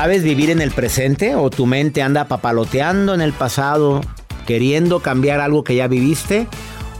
¿Sabes 0.00 0.22
vivir 0.22 0.50
en 0.50 0.60
el 0.60 0.70
presente 0.70 1.34
o 1.34 1.50
tu 1.50 1.66
mente 1.66 2.02
anda 2.02 2.28
papaloteando 2.28 3.14
en 3.14 3.20
el 3.20 3.32
pasado, 3.32 4.00
queriendo 4.46 5.00
cambiar 5.00 5.40
algo 5.40 5.64
que 5.64 5.74
ya 5.74 5.88
viviste? 5.88 6.46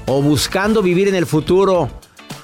¿O 0.07 0.21
buscando 0.21 0.83
vivir 0.83 1.07
en 1.07 1.15
el 1.15 1.25
futuro, 1.25 1.91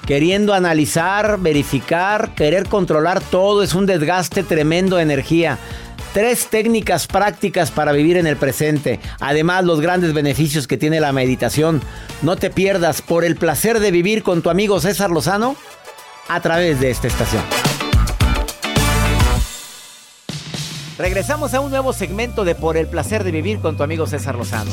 queriendo 0.07 0.53
analizar, 0.53 1.39
verificar, 1.41 2.33
querer 2.35 2.69
controlar 2.69 3.19
todo? 3.19 3.63
Es 3.63 3.75
un 3.75 3.85
desgaste 3.85 4.43
tremendo 4.43 4.95
de 4.95 5.03
energía. 5.03 5.57
Tres 6.13 6.47
técnicas 6.47 7.05
prácticas 7.05 7.69
para 7.69 7.91
vivir 7.91 8.15
en 8.15 8.25
el 8.25 8.37
presente. 8.37 9.01
Además, 9.19 9.65
los 9.65 9.81
grandes 9.81 10.13
beneficios 10.13 10.67
que 10.67 10.77
tiene 10.77 11.01
la 11.01 11.11
meditación. 11.11 11.81
No 12.21 12.37
te 12.37 12.49
pierdas 12.49 13.01
por 13.01 13.25
el 13.25 13.35
placer 13.35 13.81
de 13.81 13.91
vivir 13.91 14.23
con 14.23 14.41
tu 14.41 14.49
amigo 14.49 14.79
César 14.79 15.11
Lozano 15.11 15.57
a 16.29 16.39
través 16.39 16.79
de 16.79 16.91
esta 16.91 17.07
estación. 17.07 17.43
Regresamos 20.97 21.53
a 21.53 21.59
un 21.59 21.71
nuevo 21.71 21.91
segmento 21.91 22.45
de 22.45 22.55
Por 22.55 22.77
el 22.77 22.87
placer 22.87 23.25
de 23.25 23.31
vivir 23.31 23.59
con 23.59 23.75
tu 23.75 23.83
amigo 23.83 24.07
César 24.07 24.35
Lozano. 24.35 24.71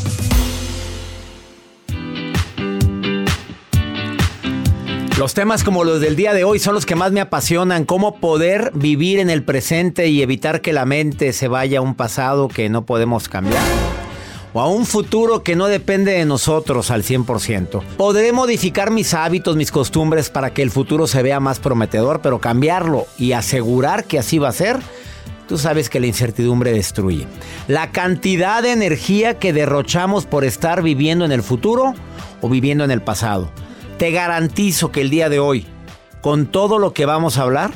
Los 5.18 5.34
temas 5.34 5.64
como 5.64 5.82
los 5.82 6.00
del 6.00 6.14
día 6.14 6.32
de 6.32 6.44
hoy 6.44 6.60
son 6.60 6.74
los 6.74 6.86
que 6.86 6.94
más 6.94 7.10
me 7.10 7.20
apasionan, 7.20 7.84
cómo 7.84 8.16
poder 8.16 8.70
vivir 8.74 9.18
en 9.18 9.30
el 9.30 9.42
presente 9.42 10.08
y 10.08 10.22
evitar 10.22 10.60
que 10.60 10.72
la 10.72 10.84
mente 10.84 11.32
se 11.32 11.48
vaya 11.48 11.78
a 11.78 11.82
un 11.82 11.94
pasado 11.94 12.48
que 12.48 12.68
no 12.68 12.86
podemos 12.86 13.28
cambiar 13.28 13.62
o 14.54 14.60
a 14.60 14.68
un 14.68 14.86
futuro 14.86 15.42
que 15.42 15.56
no 15.56 15.66
depende 15.66 16.12
de 16.12 16.24
nosotros 16.24 16.90
al 16.90 17.02
100%. 17.02 17.82
Podré 17.96 18.32
modificar 18.32 18.90
mis 18.90 19.14
hábitos, 19.14 19.56
mis 19.56 19.72
costumbres 19.72 20.30
para 20.30 20.52
que 20.52 20.62
el 20.62 20.70
futuro 20.70 21.06
se 21.06 21.22
vea 21.22 21.40
más 21.40 21.58
prometedor, 21.58 22.20
pero 22.20 22.38
cambiarlo 22.38 23.06
y 23.18 23.32
asegurar 23.32 24.04
que 24.04 24.18
así 24.18 24.38
va 24.38 24.48
a 24.48 24.52
ser 24.52 24.78
Tú 25.48 25.58
sabes 25.58 25.88
que 25.90 26.00
la 26.00 26.06
incertidumbre 26.06 26.72
destruye. 26.72 27.26
La 27.68 27.90
cantidad 27.90 28.62
de 28.62 28.72
energía 28.72 29.38
que 29.38 29.52
derrochamos 29.52 30.24
por 30.24 30.44
estar 30.44 30.82
viviendo 30.82 31.24
en 31.24 31.32
el 31.32 31.42
futuro 31.42 31.94
o 32.40 32.48
viviendo 32.48 32.84
en 32.84 32.90
el 32.90 33.02
pasado. 33.02 33.50
Te 33.98 34.10
garantizo 34.10 34.92
que 34.92 35.00
el 35.00 35.10
día 35.10 35.28
de 35.28 35.40
hoy, 35.40 35.66
con 36.20 36.46
todo 36.46 36.78
lo 36.78 36.92
que 36.92 37.06
vamos 37.06 37.38
a 37.38 37.42
hablar, 37.42 37.72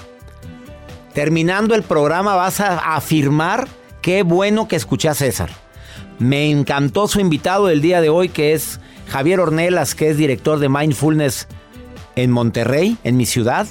terminando 1.13 1.75
el 1.75 1.83
programa 1.83 2.35
vas 2.35 2.61
a 2.61 2.97
afirmar 2.97 3.69
qué 4.01 4.23
bueno 4.23 4.69
que 4.69 4.77
escuché 4.77 5.09
a 5.09 5.15
César. 5.15 5.51
Me 6.19 6.51
encantó 6.51 7.09
su 7.09 7.21
invitado 7.21 7.67
del 7.67 7.83
día 7.83 8.01
de 8.01 8.09
hoy, 8.09 8.29
que 8.29 8.55
es 8.55 8.81
Javier 9.09 9.41
Ornelas, 9.41 9.95
que 9.95 10.09
es 10.09 10.17
director 10.17 10.59
de 10.59 10.69
Mindfulness 10.69 11.47
en 12.15 12.31
Monterrey, 12.31 12.97
en 13.05 13.17
mi 13.17 13.27
ciudad 13.27 13.67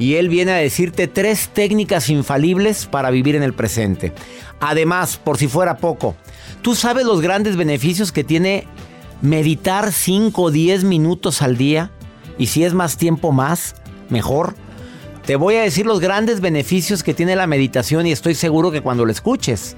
y 0.00 0.14
él 0.14 0.30
viene 0.30 0.52
a 0.52 0.56
decirte 0.56 1.08
tres 1.08 1.50
técnicas 1.52 2.08
infalibles 2.08 2.86
para 2.86 3.10
vivir 3.10 3.36
en 3.36 3.42
el 3.42 3.52
presente. 3.52 4.14
Además, 4.58 5.18
por 5.22 5.36
si 5.36 5.46
fuera 5.46 5.76
poco, 5.76 6.16
tú 6.62 6.74
sabes 6.74 7.04
los 7.04 7.20
grandes 7.20 7.54
beneficios 7.54 8.10
que 8.10 8.24
tiene 8.24 8.66
meditar 9.20 9.92
5 9.92 10.42
o 10.42 10.50
10 10.50 10.84
minutos 10.84 11.42
al 11.42 11.58
día 11.58 11.90
y 12.38 12.46
si 12.46 12.64
es 12.64 12.72
más 12.72 12.96
tiempo 12.96 13.30
más, 13.30 13.74
mejor. 14.08 14.54
Te 15.26 15.36
voy 15.36 15.56
a 15.56 15.62
decir 15.62 15.84
los 15.84 16.00
grandes 16.00 16.40
beneficios 16.40 17.02
que 17.02 17.12
tiene 17.12 17.36
la 17.36 17.46
meditación 17.46 18.06
y 18.06 18.12
estoy 18.12 18.34
seguro 18.34 18.70
que 18.70 18.80
cuando 18.80 19.04
lo 19.04 19.12
escuches 19.12 19.76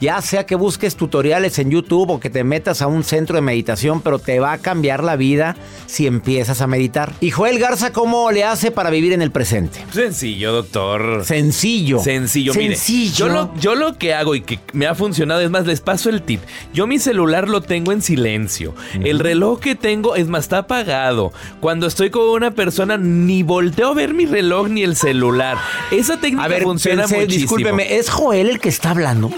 ya 0.00 0.20
sea 0.22 0.46
que 0.46 0.54
busques 0.54 0.96
tutoriales 0.96 1.58
en 1.58 1.70
YouTube 1.70 2.10
o 2.10 2.20
que 2.20 2.30
te 2.30 2.44
metas 2.44 2.82
a 2.82 2.86
un 2.86 3.04
centro 3.04 3.36
de 3.36 3.42
meditación, 3.42 4.00
pero 4.00 4.18
te 4.18 4.40
va 4.40 4.52
a 4.52 4.58
cambiar 4.58 5.02
la 5.02 5.16
vida 5.16 5.56
si 5.86 6.06
empiezas 6.06 6.60
a 6.60 6.66
meditar. 6.66 7.12
Y 7.20 7.30
Joel 7.30 7.58
Garza, 7.58 7.92
¿cómo 7.92 8.30
le 8.30 8.44
hace 8.44 8.70
para 8.70 8.90
vivir 8.90 9.12
en 9.12 9.22
el 9.22 9.30
presente? 9.30 9.84
Sencillo, 9.92 10.52
doctor. 10.52 11.24
Sencillo. 11.24 12.00
Sencillo, 12.00 12.52
Sencillo. 12.52 13.08
Mire, 13.08 13.14
yo, 13.14 13.28
lo, 13.28 13.54
yo 13.58 13.74
lo 13.74 13.98
que 13.98 14.14
hago 14.14 14.34
y 14.34 14.40
que 14.40 14.58
me 14.72 14.86
ha 14.86 14.94
funcionado, 14.94 15.40
es 15.40 15.50
más, 15.50 15.66
les 15.66 15.80
paso 15.80 16.10
el 16.10 16.22
tip. 16.22 16.40
Yo 16.72 16.86
mi 16.86 16.98
celular 16.98 17.48
lo 17.48 17.60
tengo 17.60 17.92
en 17.92 18.02
silencio. 18.02 18.74
El 18.94 19.18
reloj 19.18 19.60
que 19.60 19.74
tengo, 19.74 20.16
es 20.16 20.28
más, 20.28 20.44
está 20.44 20.58
apagado. 20.58 21.32
Cuando 21.60 21.86
estoy 21.86 22.10
con 22.10 22.28
una 22.28 22.52
persona, 22.52 22.96
ni 22.96 23.42
volteo 23.42 23.88
a 23.88 23.94
ver 23.94 24.14
mi 24.14 24.26
reloj 24.26 24.68
ni 24.68 24.82
el 24.82 24.96
celular. 24.96 25.58
Esa 25.90 26.20
técnica 26.20 26.44
a 26.44 26.48
ver, 26.48 26.62
funciona 26.62 27.02
pensé, 27.02 27.16
muchísimo. 27.16 27.40
Discúlpeme, 27.40 27.96
¿es 27.96 28.10
Joel 28.10 28.50
el 28.50 28.60
que 28.60 28.68
está 28.68 28.90
hablando? 28.90 29.30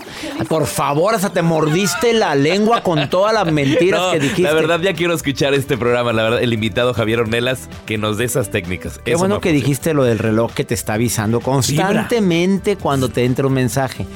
Por 0.49 0.67
favor, 0.67 1.15
hasta 1.15 1.31
te 1.31 1.43
mordiste 1.43 2.13
la 2.15 2.35
lengua 2.35 2.83
con 2.83 3.11
todas 3.11 3.35
las 3.35 3.53
mentiras 3.53 4.01
No, 4.01 4.13
que 4.13 4.19
dijiste. 4.21 4.43
La 4.43 4.55
verdad, 4.55 4.81
ya 4.81 4.95
quiero 4.95 5.13
escuchar 5.15 5.53
este 5.55 5.77
programa. 5.77 6.13
La 6.13 6.23
verdad, 6.23 6.43
el 6.43 6.53
invitado 6.55 6.95
Javier 6.95 7.21
Ornelas 7.21 7.69
que 7.85 7.99
nos 7.99 8.17
dé 8.17 8.25
esas 8.25 8.51
técnicas. 8.51 8.99
Qué 9.05 9.11
Eso 9.13 9.19
bueno 9.19 9.41
que 9.41 9.51
funciona. 9.51 9.67
dijiste 9.67 9.95
lo 9.95 10.05
del 10.05 10.19
reloj 10.19 10.53
que 10.55 10.65
te 10.65 10.75
está 10.75 10.95
avisando 10.95 11.41
constantemente 11.41 12.77
cuando 12.77 13.09
te 13.09 13.25
entra 13.25 13.47
un 13.47 13.53
mensaje. 13.53 14.07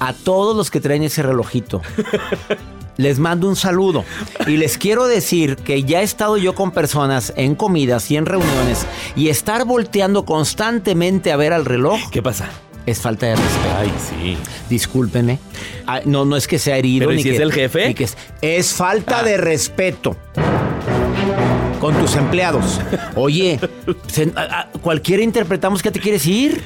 A 0.00 0.12
todos 0.12 0.54
los 0.56 0.70
que 0.70 0.80
traen 0.80 1.02
ese 1.02 1.22
relojito. 1.22 1.80
Les 2.98 3.20
mando 3.20 3.48
un 3.48 3.54
saludo 3.54 4.04
y 4.48 4.56
les 4.56 4.76
quiero 4.76 5.06
decir 5.06 5.54
que 5.54 5.84
ya 5.84 6.00
he 6.00 6.02
estado 6.02 6.36
yo 6.36 6.56
con 6.56 6.72
personas 6.72 7.32
en 7.36 7.54
comidas 7.54 8.10
y 8.10 8.16
en 8.16 8.26
reuniones 8.26 8.86
y 9.14 9.28
estar 9.28 9.64
volteando 9.64 10.24
constantemente 10.24 11.30
a 11.30 11.36
ver 11.36 11.52
al 11.52 11.64
reloj 11.64 12.00
¿Qué 12.10 12.22
pasa? 12.22 12.48
Es 12.90 13.00
falta 13.00 13.26
de 13.26 13.36
respeto. 13.36 13.74
Ay, 13.78 13.92
sí. 14.08 14.36
Discúlpeme. 14.68 15.38
Ah, 15.86 16.00
No, 16.04 16.24
no 16.24 16.36
es 16.36 16.46
que 16.48 16.58
sea 16.58 16.76
herido. 16.76 17.06
Pero 17.08 17.12
¿y 17.12 17.16
ni 17.16 17.22
si 17.22 17.28
que- 17.30 17.34
es 17.36 17.40
el 17.40 17.52
jefe? 17.52 17.88
ni 17.88 17.94
que 17.94 18.04
es, 18.04 18.16
es 18.42 18.72
falta 18.74 19.20
Ah. 19.20 19.22
de 19.22 19.36
respeto. 19.36 20.16
Con 21.80 21.94
tus 21.96 22.16
empleados. 22.16 22.80
Oye, 23.14 23.60
se- 24.08 24.32
a- 24.34 24.60
a- 24.62 24.68
cualquiera 24.80 25.22
interpretamos 25.22 25.82
que 25.82 25.90
te 25.90 26.00
quieres 26.00 26.26
ir. 26.26 26.60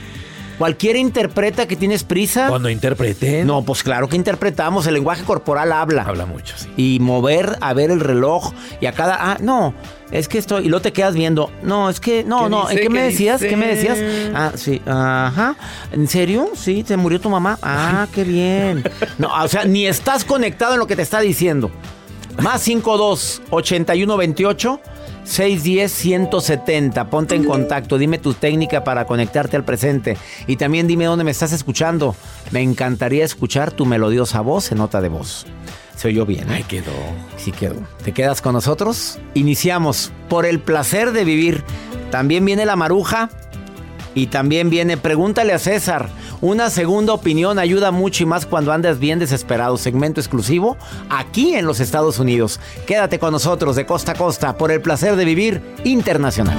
Cualquiera 0.58 0.98
interpreta 0.98 1.66
que 1.66 1.76
tienes 1.76 2.04
prisa. 2.04 2.46
Cuando 2.48 2.70
interpreten. 2.70 3.46
No, 3.46 3.62
pues 3.62 3.82
claro 3.82 4.08
que 4.08 4.16
interpretamos. 4.16 4.86
El 4.86 4.94
lenguaje 4.94 5.24
corporal 5.24 5.72
habla. 5.72 6.02
Habla 6.02 6.24
mucho, 6.24 6.54
sí. 6.56 6.68
Y 6.76 6.98
mover 7.00 7.56
a 7.60 7.72
ver 7.74 7.90
el 7.90 8.00
reloj 8.00 8.52
y 8.80 8.86
a 8.86 8.92
cada. 8.92 9.16
Ah, 9.32 9.38
no. 9.40 9.74
Es 10.12 10.28
que 10.28 10.38
estoy. 10.38 10.66
Y 10.66 10.68
luego 10.68 10.82
te 10.82 10.92
quedas 10.92 11.14
viendo. 11.14 11.50
No, 11.62 11.88
es 11.88 11.98
que. 11.98 12.22
No, 12.22 12.44
¿Qué 12.44 12.50
no. 12.50 12.62
¿En 12.62 12.76
dice? 12.76 12.82
qué 12.82 12.88
me 12.90 12.98
¿Qué 13.00 13.04
decías? 13.06 13.40
¿Qué 13.40 13.56
me 13.56 13.66
decías? 13.66 13.98
Ah, 14.34 14.52
sí. 14.54 14.80
Ajá. 14.86 15.56
¿En 15.90 16.06
serio? 16.06 16.50
Sí, 16.54 16.84
se 16.86 16.96
murió 16.96 17.20
tu 17.20 17.30
mamá. 17.30 17.58
Ah, 17.62 18.06
qué 18.14 18.22
bien. 18.24 18.84
No, 19.18 19.30
o 19.42 19.48
sea, 19.48 19.64
ni 19.64 19.86
estás 19.86 20.24
conectado 20.24 20.74
en 20.74 20.80
lo 20.80 20.86
que 20.86 20.96
te 20.96 21.02
está 21.02 21.20
diciendo. 21.20 21.70
Más 22.40 22.62
52 22.62 23.42
81 23.50 24.16
28 24.16 24.80
610-170. 25.24 27.08
Ponte 27.08 27.34
en 27.34 27.44
contacto, 27.44 27.98
dime 27.98 28.18
tu 28.18 28.34
técnica 28.34 28.84
para 28.84 29.06
conectarte 29.06 29.56
al 29.56 29.64
presente 29.64 30.16
y 30.46 30.56
también 30.56 30.86
dime 30.86 31.04
dónde 31.04 31.24
me 31.24 31.30
estás 31.30 31.52
escuchando. 31.52 32.16
Me 32.50 32.60
encantaría 32.60 33.24
escuchar 33.24 33.70
tu 33.70 33.86
melodiosa 33.86 34.40
voz 34.40 34.72
en 34.72 34.78
nota 34.78 35.00
de 35.00 35.08
voz. 35.08 35.46
Se 36.02 36.08
oyó 36.08 36.26
bien. 36.26 36.50
Ay, 36.50 36.64
quedó. 36.64 36.90
Sí 37.36 37.52
quedó. 37.52 37.76
¿Te 38.02 38.10
quedas 38.10 38.42
con 38.42 38.54
nosotros? 38.54 39.20
Iniciamos 39.34 40.10
por 40.28 40.46
el 40.46 40.58
placer 40.58 41.12
de 41.12 41.24
vivir. 41.24 41.62
También 42.10 42.44
viene 42.44 42.66
la 42.66 42.74
maruja 42.74 43.30
y 44.12 44.26
también 44.26 44.68
viene 44.68 44.96
Pregúntale 44.96 45.52
a 45.52 45.60
César. 45.60 46.08
Una 46.40 46.70
segunda 46.70 47.12
opinión 47.12 47.60
ayuda 47.60 47.92
mucho 47.92 48.24
y 48.24 48.26
más 48.26 48.46
cuando 48.46 48.72
andas 48.72 48.98
bien 48.98 49.20
desesperado. 49.20 49.76
Segmento 49.76 50.20
exclusivo 50.20 50.76
aquí 51.08 51.54
en 51.54 51.66
los 51.66 51.78
Estados 51.78 52.18
Unidos. 52.18 52.58
Quédate 52.84 53.20
con 53.20 53.30
nosotros 53.30 53.76
de 53.76 53.86
costa 53.86 54.10
a 54.10 54.16
costa 54.16 54.56
por 54.56 54.72
el 54.72 54.82
placer 54.82 55.14
de 55.14 55.24
vivir 55.24 55.62
internacional 55.84 56.58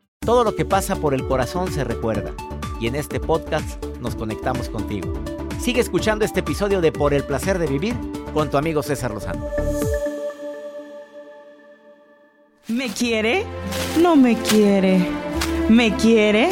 Todo 0.23 0.43
lo 0.43 0.55
que 0.55 0.65
pasa 0.65 0.97
por 0.97 1.15
el 1.15 1.27
corazón 1.27 1.73
se 1.73 1.83
recuerda. 1.83 2.31
Y 2.79 2.85
en 2.85 2.93
este 2.93 3.19
podcast 3.19 3.83
nos 4.01 4.13
conectamos 4.13 4.69
contigo. 4.69 5.11
Sigue 5.59 5.81
escuchando 5.81 6.23
este 6.23 6.41
episodio 6.41 6.79
de 6.79 6.91
Por 6.91 7.15
el 7.15 7.23
Placer 7.23 7.57
de 7.57 7.65
Vivir 7.65 7.95
con 8.31 8.51
tu 8.51 8.57
amigo 8.57 8.83
César 8.83 9.09
Lozano. 9.09 9.43
¿Me 12.67 12.89
quiere? 12.89 13.45
No 13.99 14.15
me 14.15 14.37
quiere. 14.37 15.03
¿Me 15.69 15.95
quiere? 15.95 16.49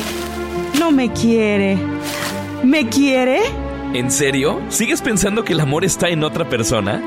No 0.80 0.90
me 0.90 1.14
quiere. 1.14 1.78
¿Me 2.64 2.90
quiere? 2.90 3.42
¿En 3.94 4.10
serio? 4.10 4.62
¿Sigues 4.70 5.04
pensando 5.04 5.44
que 5.44 5.54
el 5.54 5.60
amor 5.60 5.86
está 5.86 6.10
en 6.10 6.24
otra 6.24 6.50
persona? 6.50 7.04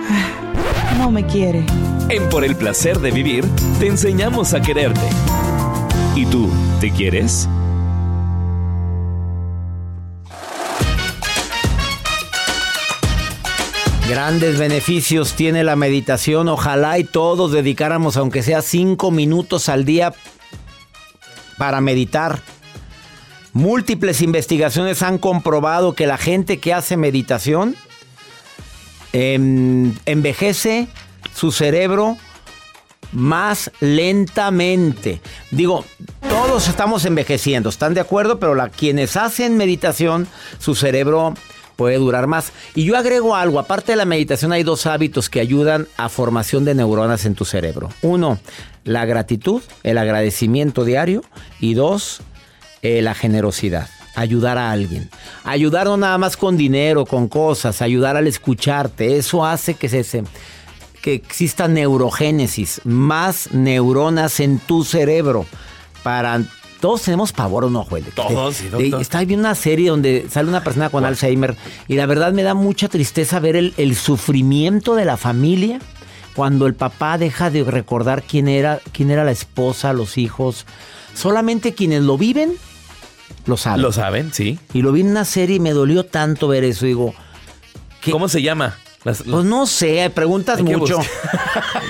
No 0.96 1.10
me 1.10 1.26
quiere. 1.26 1.64
En 2.08 2.28
Por 2.28 2.44
el 2.44 2.54
Placer 2.54 3.00
de 3.00 3.10
Vivir, 3.10 3.44
te 3.80 3.88
enseñamos 3.88 4.54
a 4.54 4.62
quererte. 4.62 5.00
¿Y 6.14 6.26
tú, 6.26 6.46
te 6.78 6.90
quieres? 6.90 7.48
Grandes 14.10 14.58
beneficios 14.58 15.32
tiene 15.32 15.64
la 15.64 15.74
meditación. 15.74 16.48
Ojalá 16.48 16.98
y 16.98 17.04
todos 17.04 17.50
dedicáramos, 17.50 18.18
aunque 18.18 18.42
sea 18.42 18.60
cinco 18.60 19.10
minutos 19.10 19.70
al 19.70 19.86
día, 19.86 20.12
para 21.56 21.80
meditar. 21.80 22.40
Múltiples 23.54 24.20
investigaciones 24.20 25.02
han 25.02 25.16
comprobado 25.16 25.94
que 25.94 26.06
la 26.06 26.18
gente 26.18 26.58
que 26.58 26.74
hace 26.74 26.98
meditación 26.98 27.74
em, 29.14 29.94
envejece 30.04 30.88
su 31.34 31.52
cerebro 31.52 32.18
más 33.12 33.70
lentamente. 33.80 35.20
Digo, 35.50 35.84
todos 36.28 36.68
estamos 36.68 37.04
envejeciendo, 37.04 37.68
¿están 37.68 37.94
de 37.94 38.00
acuerdo? 38.00 38.38
Pero 38.38 38.54
la, 38.54 38.68
quienes 38.68 39.16
hacen 39.16 39.56
meditación, 39.56 40.26
su 40.58 40.74
cerebro 40.74 41.34
puede 41.76 41.96
durar 41.96 42.26
más. 42.26 42.52
Y 42.74 42.84
yo 42.84 42.96
agrego 42.96 43.34
algo, 43.34 43.58
aparte 43.58 43.92
de 43.92 43.96
la 43.96 44.04
meditación 44.04 44.52
hay 44.52 44.62
dos 44.62 44.86
hábitos 44.86 45.28
que 45.28 45.40
ayudan 45.40 45.88
a 45.96 46.08
formación 46.08 46.64
de 46.64 46.74
neuronas 46.74 47.24
en 47.24 47.34
tu 47.34 47.44
cerebro. 47.44 47.90
Uno, 48.02 48.38
la 48.84 49.04
gratitud, 49.04 49.62
el 49.82 49.98
agradecimiento 49.98 50.84
diario. 50.84 51.22
Y 51.60 51.74
dos, 51.74 52.20
eh, 52.82 53.02
la 53.02 53.14
generosidad. 53.14 53.88
Ayudar 54.14 54.58
a 54.58 54.70
alguien. 54.70 55.08
Ayudar 55.44 55.86
no 55.86 55.96
nada 55.96 56.18
más 56.18 56.36
con 56.36 56.56
dinero, 56.56 57.06
con 57.06 57.28
cosas, 57.28 57.80
ayudar 57.80 58.16
al 58.16 58.26
escucharte. 58.26 59.16
Eso 59.16 59.46
hace 59.46 59.74
que 59.74 59.88
se, 59.88 60.24
que 61.02 61.14
exista 61.14 61.69
neurogénesis, 61.69 62.81
más 62.84 63.52
neuronas 63.52 64.40
en 64.40 64.58
tu 64.58 64.84
cerebro 64.84 65.44
para 66.02 66.40
todos 66.81 67.02
tenemos 67.02 67.32
pavor 67.32 67.64
o 67.66 67.70
no, 67.70 67.84
Joel. 67.84 68.04
Todos, 68.06 68.56
sí, 68.56 68.69
doctor. 68.69 69.00
Estaba 69.00 69.25
viendo 69.25 69.46
una 69.46 69.54
serie 69.54 69.90
donde 69.90 70.26
sale 70.28 70.49
una 70.49 70.64
persona 70.64 70.90
con 70.90 71.04
Alzheimer 71.04 71.56
y 71.87 71.94
la 71.94 72.06
verdad 72.06 72.32
me 72.32 72.43
da 72.43 72.54
mucha 72.54 72.88
tristeza 72.88 73.38
ver 73.38 73.54
el, 73.54 73.75
el, 73.76 73.94
sufrimiento 73.94 74.96
de 74.96 75.04
la 75.04 75.16
familia 75.16 75.78
cuando 76.34 76.66
el 76.66 76.75
papá 76.75 77.19
deja 77.19 77.50
de 77.50 77.62
recordar 77.62 78.25
quién 78.25 78.48
era, 78.48 78.81
quién 78.93 79.12
era 79.12 79.22
la 79.22 79.31
esposa, 79.31 79.93
los 79.93 80.19
hijos. 80.19 80.66
Solamente 81.14 81.75
quienes 81.75 82.02
lo 82.02 82.19
viven 82.19 82.55
lo 83.46 83.56
saben. 83.56 83.82
Lo 83.82 83.93
saben, 83.93 84.32
sí. 84.32 84.58
Y 84.72 84.82
lo 84.82 84.93
vi 84.93 85.02
en 85.02 85.10
una 85.10 85.25
serie 85.25 85.56
y 85.56 85.60
me 85.60 85.72
dolió 85.72 86.05
tanto 86.05 86.48
ver 86.48 86.64
eso. 86.64 86.87
Digo, 86.87 87.14
¿qué? 88.00 88.10
¿cómo 88.10 88.28
se 88.28 88.43
llama? 88.43 88.76
Las, 89.04 89.20
las... 89.20 89.28
Pues 89.28 89.44
no 89.44 89.66
sé, 89.66 90.10
preguntas 90.14 90.62
mucho. 90.62 90.99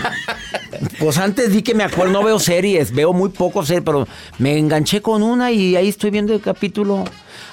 pues 0.99 1.19
antes 1.19 1.53
di 1.53 1.63
que 1.63 1.75
me 1.75 1.85
acuerdo, 1.85 2.13
no 2.13 2.23
veo 2.23 2.39
series, 2.39 2.93
veo 2.93 3.13
muy 3.13 3.31
poco 3.31 3.65
series, 3.65 3.85
pero 3.85 4.07
me 4.39 4.59
enganché 4.59 5.03
con 5.03 5.23
una 5.23 5.51
y 5.51 5.77
ahí 5.77 5.89
estoy 5.89 6.11
viendo 6.11 6.33
el 6.33 6.41
capítulo. 6.41 7.05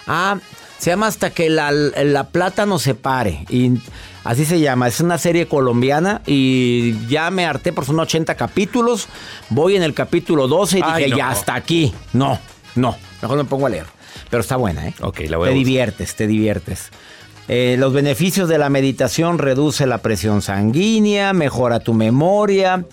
Ah, 0.08 0.38
se 0.78 0.92
llama 0.92 1.08
Hasta 1.08 1.30
que 1.32 1.50
la, 1.50 1.72
la 1.72 2.24
plata 2.30 2.66
nos 2.66 2.84
separe. 2.84 3.46
Y 3.50 3.74
así 4.24 4.46
se 4.46 4.62
llama. 4.62 4.88
Es 4.88 5.02
una 5.02 5.18
serie 5.18 5.46
colombiana 5.48 6.22
y 6.26 7.06
ya 7.08 7.30
me 7.32 7.46
harté 7.46 7.74
por 7.74 7.86
son 7.86 8.00
80 8.00 8.36
capítulos. 8.36 9.08
Voy 9.50 9.76
en 9.76 9.84
el 9.84 9.94
capítulo 9.94 10.48
12 10.48 10.80
y 10.80 10.82
Ay, 10.84 11.04
dije, 11.04 11.10
no. 11.12 11.18
ya 11.18 11.30
hasta 11.30 11.54
aquí. 11.54 11.94
No, 12.14 12.40
no, 12.76 12.96
mejor 13.22 13.38
me 13.38 13.44
pongo 13.44 13.68
a 13.68 13.70
leer. 13.70 13.86
Pero 14.30 14.42
está 14.42 14.56
buena, 14.56 14.88
¿eh? 14.88 14.94
Ok, 15.02 15.22
la 15.28 15.38
voy 15.38 15.50
Te 15.50 15.54
a 15.54 15.58
diviertes, 15.58 16.16
te 16.16 16.28
diviertes. 16.28 16.92
Eh, 17.52 17.78
los 17.80 17.94
beneficios 17.94 18.48
de 18.48 18.60
la 18.60 18.70
meditación 18.70 19.40
reduce 19.40 19.88
la 19.88 19.98
presión 19.98 20.44
sanguínea, 20.44 21.34
mejora 21.34 21.80
tu 21.80 21.96
memoria, 21.96 22.86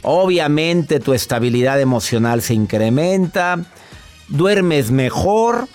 obviamente 0.00 0.98
tu 0.98 1.12
estabilidad 1.12 1.78
emocional 1.78 2.40
se 2.40 2.54
incrementa, 2.54 3.66
duermes 4.28 4.90
mejor, 4.90 5.68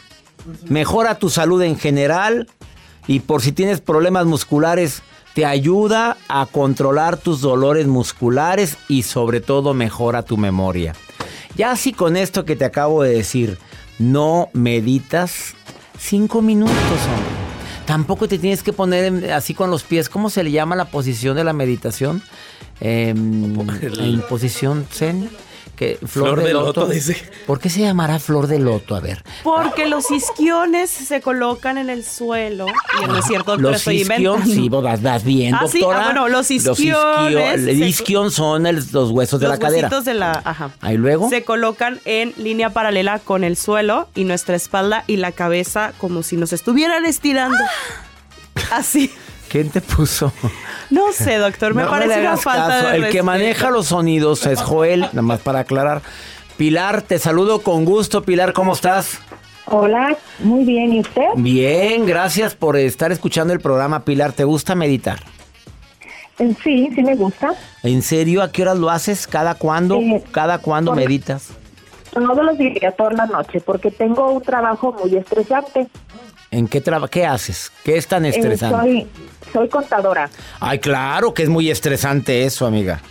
mejora 0.67 1.19
tu 1.19 1.29
salud 1.29 1.61
en 1.61 1.77
general 1.77 2.47
y 3.05 3.19
por 3.19 3.43
si 3.43 3.51
tienes 3.51 3.81
problemas 3.81 4.25
musculares 4.25 5.03
te 5.35 5.45
ayuda 5.45 6.17
a 6.27 6.47
controlar 6.47 7.17
tus 7.17 7.41
dolores 7.41 7.85
musculares 7.85 8.77
y 8.87 9.03
sobre 9.03 9.41
todo 9.41 9.75
mejora 9.75 10.23
tu 10.23 10.37
memoria. 10.37 10.95
Ya 11.55 11.69
así 11.69 11.93
con 11.93 12.17
esto 12.17 12.45
que 12.45 12.55
te 12.55 12.65
acabo 12.65 13.03
de 13.03 13.13
decir, 13.13 13.59
no 13.99 14.49
meditas 14.53 15.53
cinco 15.99 16.41
minutos, 16.41 16.73
hombre. 16.75 17.46
Tampoco 17.87 18.27
te 18.27 18.37
tienes 18.37 18.63
que 18.63 18.73
poner 18.73 19.05
en, 19.05 19.31
así 19.31 19.53
con 19.53 19.71
los 19.71 19.83
pies. 19.83 20.09
¿Cómo 20.09 20.29
se 20.29 20.43
le 20.43 20.51
llama 20.51 20.75
la 20.75 20.91
posición 20.91 21.37
de 21.37 21.45
la 21.45 21.53
meditación? 21.53 22.21
Eh, 22.81 23.13
en 23.15 24.21
posición 24.29 24.85
zen. 24.91 25.29
Que, 25.77 25.95
flor, 25.99 26.09
flor 26.09 26.39
de, 26.39 26.47
de 26.47 26.53
loto. 26.53 26.65
loto, 26.81 26.87
dice. 26.87 27.15
¿Por 27.45 27.59
qué 27.59 27.69
se 27.69 27.81
llamará 27.81 28.17
flor 28.19 28.47
de 28.47 28.57
loto? 28.59 28.95
A 28.95 28.99
ver. 28.99 29.23
Porque 29.43 29.85
los 29.85 30.09
isquiones 30.11 30.89
se 30.89 31.21
colocan 31.21 31.77
en 31.77 31.89
el 31.91 32.03
suelo. 32.03 32.65
Y 33.01 33.05
no 33.05 33.17
es 33.19 33.25
cierto, 33.25 33.55
los 33.57 33.75
estoy 33.77 34.01
isquion, 34.01 34.39
inventando. 34.41 34.53
sí, 34.55 34.69
vas, 34.69 35.01
vas 35.03 35.23
bien, 35.23 35.53
Ah, 35.53 35.67
sí, 35.71 35.81
ah, 35.83 35.85
bueno, 36.05 36.27
los 36.29 36.49
Los 36.49 36.51
isquiones 36.51 37.61
isquio- 37.61 37.69
el 37.69 37.83
isquion 37.83 38.31
son 38.31 38.65
el- 38.65 38.83
los 38.91 39.11
huesos 39.11 39.39
de 39.39 39.47
los 39.47 39.59
la 39.59 39.59
cadera. 39.63 39.87
huesitos 39.87 40.05
de 40.05 40.13
la, 40.15 40.41
ajá. 40.43 40.71
Ahí 40.81 40.97
luego. 40.97 41.29
Se 41.29 41.43
colocan 41.43 41.99
en 42.05 42.33
línea 42.37 42.71
paralela 42.71 43.19
con 43.19 43.43
el 43.43 43.55
suelo 43.55 44.09
y 44.15 44.23
nuestra 44.23 44.55
espalda 44.55 45.03
y 45.05 45.17
la 45.17 45.31
cabeza 45.31 45.93
como 45.99 46.23
si 46.23 46.37
nos 46.37 46.53
estuvieran 46.53 47.05
estirando. 47.05 47.57
Así. 48.71 49.11
¿Quién 49.49 49.69
te 49.69 49.81
puso? 49.81 50.31
No 50.89 51.11
sé, 51.11 51.37
doctor, 51.37 51.73
me 51.73 51.83
No 51.83 51.89
parece 51.89 52.19
una 52.21 52.37
falta 52.37 52.67
caso. 52.67 52.87
de 52.89 52.95
El 52.97 53.09
que 53.09 53.23
maneja 53.23 53.69
los 53.69 53.87
sonidos 53.87 54.45
es 54.45 54.61
Joel, 54.61 55.01
nada 55.01 55.21
más 55.21 55.39
para 55.39 55.59
aclarar. 55.59 56.01
Pilar, 56.57 57.01
te 57.01 57.19
saludo 57.19 57.61
con 57.61 57.85
gusto. 57.85 58.23
Pilar, 58.23 58.53
¿cómo 58.53 58.73
estás? 58.73 59.19
Hola, 59.65 60.15
muy 60.39 60.63
bien, 60.63 60.93
¿y 60.93 61.01
usted? 61.01 61.25
Bien, 61.35 62.05
gracias 62.05 62.55
por 62.55 62.77
estar 62.77 63.11
escuchando 63.11 63.53
el 63.53 63.59
programa. 63.59 64.03
Pilar, 64.05 64.31
¿te 64.33 64.43
gusta 64.43 64.75
meditar? 64.75 65.19
Eh, 66.39 66.53
Sí, 66.63 66.89
sí 66.95 67.03
me 67.03 67.15
gusta. 67.15 67.53
¿En 67.83 68.01
serio? 68.01 68.41
¿A 68.41 68.51
qué 68.51 68.61
horas 68.61 68.77
lo 68.77 68.89
haces? 68.89 69.27
¿Cada 69.27 69.55
cuándo? 69.55 69.95
Eh, 69.97 70.23
¿Cada 70.31 70.59
cuándo 70.59 70.91
por- 70.91 70.97
meditas? 70.99 71.49
Todos 72.13 72.43
los 72.45 72.57
días 72.57 72.93
por 72.95 73.13
la 73.13 73.25
noche, 73.27 73.59
porque 73.59 73.91
tengo 73.91 74.31
un 74.31 74.41
trabajo 74.41 74.95
muy 75.03 75.15
estresante. 75.17 75.87
¿En 76.51 76.67
qué 76.67 76.79
traba 76.81 77.07
qué 77.09 77.25
haces? 77.25 77.71
¿Qué 77.83 77.97
es 77.97 78.07
tan 78.07 78.25
Eh, 78.25 78.29
estresante? 78.29 78.77
soy, 78.79 79.07
soy 79.51 79.69
contadora, 79.69 80.29
Ay, 80.59 80.79
claro 80.79 81.33
que 81.33 81.43
es 81.43 81.49
muy 81.49 81.69
estresante 81.69 82.45
eso, 82.45 82.65
amiga. 82.65 83.01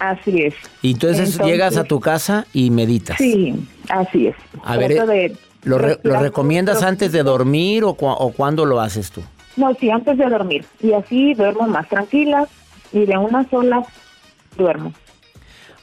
así 0.00 0.42
es. 0.42 0.54
Y 0.82 0.92
entonces, 0.92 1.30
Entonces- 1.32 1.46
llegas 1.46 1.76
a 1.76 1.84
tu 1.84 2.00
casa 2.00 2.46
y 2.52 2.70
meditas. 2.70 3.18
Sí, 3.18 3.54
así 3.88 4.26
es. 4.26 4.34
A 4.64 4.76
ver, 4.76 4.94
Trato 4.94 5.12
eh, 5.12 5.32
¿lo, 5.62 5.78
re- 5.78 5.86
lo 5.86 5.92
respirar 5.94 6.22
recomiendas 6.22 6.82
antes 6.82 7.12
de 7.12 7.22
dormir 7.22 7.84
o, 7.84 7.96
cua- 7.96 8.16
o 8.18 8.32
cuándo 8.32 8.64
lo 8.64 8.80
haces 8.80 9.10
tú? 9.12 9.22
No, 9.56 9.72
sí, 9.78 9.90
antes 9.90 10.18
de 10.18 10.26
dormir. 10.28 10.64
Y 10.80 10.92
así 10.92 11.34
duermo 11.34 11.68
más 11.68 11.88
tranquila 11.88 12.48
y 12.92 13.04
de 13.06 13.16
una 13.16 13.48
sola 13.48 13.84
duermo. 14.56 14.92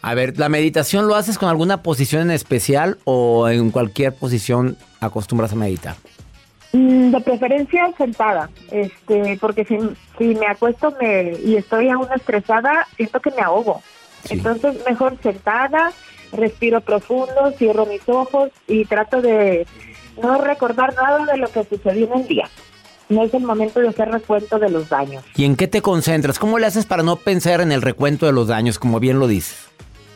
A 0.01 0.13
ver, 0.15 0.37
¿la 0.37 0.49
meditación 0.49 1.07
lo 1.07 1.15
haces 1.15 1.37
con 1.37 1.47
alguna 1.49 1.81
posición 1.83 2.23
en 2.23 2.31
especial 2.31 2.97
o 3.05 3.47
en 3.49 3.69
cualquier 3.71 4.13
posición 4.13 4.75
acostumbras 4.99 5.51
a 5.53 5.55
meditar? 5.55 5.95
Mm, 6.71 7.11
De 7.11 7.21
preferencia 7.21 7.91
sentada, 7.97 8.49
este, 8.69 9.37
porque 9.41 9.65
si, 9.65 9.77
si 10.17 10.35
me 10.35 10.45
acuesto 10.47 10.95
me, 11.01 11.33
y 11.43 11.55
estoy 11.55 11.89
aún 11.89 12.07
estresada, 12.15 12.87
siento 12.95 13.19
que 13.19 13.31
me 13.31 13.41
ahogo. 13.41 13.81
Sí. 14.23 14.35
Entonces, 14.35 14.77
mejor 14.87 15.17
sentada, 15.23 15.91
respiro 16.31 16.81
profundo, 16.81 17.51
cierro 17.57 17.85
mis 17.87 18.07
ojos 18.07 18.51
y 18.67 18.85
trato 18.85 19.21
de 19.21 19.65
no 20.21 20.39
recordar 20.41 20.93
nada 20.95 21.25
de 21.25 21.37
lo 21.37 21.47
que 21.47 21.63
sucedió 21.63 22.13
en 22.13 22.21
el 22.21 22.27
día. 22.27 22.49
No 23.07 23.23
es 23.23 23.33
el 23.33 23.41
momento 23.41 23.79
de 23.79 23.87
hacer 23.87 24.11
recuento 24.11 24.59
de 24.59 24.69
los 24.69 24.89
daños. 24.89 25.23
¿Y 25.35 25.45
en 25.45 25.55
qué 25.55 25.67
te 25.67 25.81
concentras? 25.81 26.37
¿Cómo 26.37 26.59
le 26.59 26.67
haces 26.67 26.85
para 26.85 27.01
no 27.01 27.15
pensar 27.15 27.61
en 27.61 27.71
el 27.71 27.81
recuento 27.81 28.27
de 28.27 28.33
los 28.33 28.47
daños, 28.47 28.77
como 28.77 28.99
bien 28.99 29.17
lo 29.17 29.27
dices? 29.27 29.69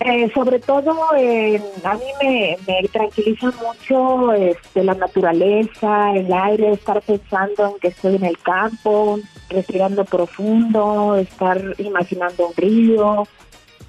Eh, 0.06 0.30
sobre 0.34 0.60
todo, 0.60 0.94
eh, 1.18 1.62
a 1.86 1.94
mí 1.94 2.06
me, 2.22 2.58
me 2.68 2.88
tranquiliza 2.90 3.52
mucho 3.52 4.34
este, 4.34 4.84
la 4.84 4.96
naturaleza, 4.96 6.14
el 6.14 6.32
aire, 6.34 6.74
estar 6.74 7.02
pensando 7.02 7.70
en 7.70 7.80
que 7.80 7.88
estoy 7.88 8.18
en 8.18 8.26
el 8.26 8.38
campo, 8.40 9.18
respirando 9.50 10.04
profundo, 10.04 11.16
estar 11.16 11.62
imaginando 11.78 12.48
un 12.48 12.54
río. 12.56 13.28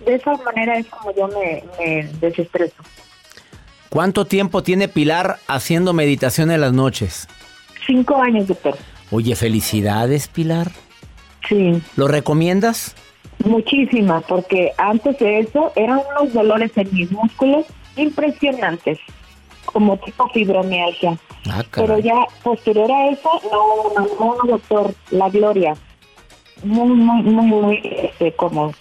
De 0.06 0.14
esa 0.14 0.36
manera 0.36 0.78
es 0.78 0.86
como 0.86 1.12
yo 1.16 1.26
me, 1.26 1.64
me 1.80 2.04
desestreso. 2.20 2.76
¿Cuánto 3.88 4.24
tiempo 4.24 4.62
tiene 4.62 4.86
Pilar 4.86 5.38
haciendo 5.48 5.94
meditación 5.94 6.52
en 6.52 6.60
las 6.60 6.72
noches? 6.72 7.26
Cinco 7.86 8.22
años, 8.22 8.46
doctor. 8.46 8.76
Oye, 9.10 9.34
felicidades, 9.34 10.28
Pilar. 10.28 10.70
Sí, 11.48 11.82
¿Lo 11.96 12.06
recomiendas? 12.06 12.94
Muchísimas, 13.44 14.24
porque 14.24 14.72
antes 14.78 15.18
de 15.18 15.40
eso 15.40 15.72
eran 15.76 16.00
unos 16.18 16.32
dolores 16.32 16.70
en 16.76 16.92
mis 16.94 17.10
músculos 17.12 17.66
impresionantes, 17.96 18.98
como 19.64 19.96
tipo 19.98 20.28
fibromialgia. 20.30 21.16
Ah, 21.50 21.62
Pero 21.72 21.98
ya 21.98 22.14
posterior 22.42 22.90
a 22.90 23.08
eso, 23.10 23.28
no, 23.52 24.02
no, 24.02 24.36
no, 24.36 24.50
doctor, 24.52 24.94
la 25.10 25.28
gloria. 25.28 25.74
Muy, 26.62 26.88
muy, 26.88 27.22
muy, 27.22 27.46
muy 27.46 27.80
este, 28.02 28.32
cómodo. 28.32 28.72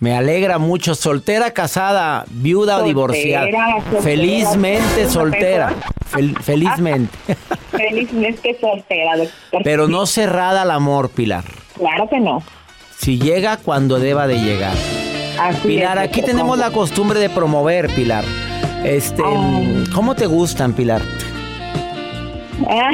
Me 0.00 0.16
alegra 0.16 0.58
mucho. 0.58 0.94
¿Soltera, 0.94 1.50
casada, 1.50 2.24
viuda 2.30 2.78
o 2.78 2.84
divorciada? 2.84 3.46
soltera. 3.82 4.00
Felizmente 4.00 5.08
soltera. 5.10 5.74
Fel- 6.10 6.40
felizmente. 6.40 7.18
Felizmente 7.72 8.56
soltera, 8.60 9.16
doctor. 9.16 9.62
Pero 9.64 9.88
no 9.88 10.06
cerrada 10.06 10.62
al 10.62 10.70
amor, 10.70 11.10
Pilar. 11.10 11.44
Claro 11.76 12.08
que 12.08 12.20
no. 12.20 12.42
Si 12.98 13.18
llega 13.18 13.56
cuando 13.58 14.00
deba 14.00 14.26
de 14.26 14.40
llegar. 14.40 14.74
Así 15.40 15.68
Pilar, 15.68 15.98
es, 15.98 16.04
aquí 16.04 16.20
tenemos 16.20 16.58
la 16.58 16.72
costumbre 16.72 17.20
de 17.20 17.30
promover, 17.30 17.86
Pilar. 17.94 18.24
Este, 18.84 19.22
Ay. 19.24 19.84
¿cómo 19.94 20.16
te 20.16 20.26
gustan, 20.26 20.72
Pilar? 20.72 21.00
No 22.58 22.90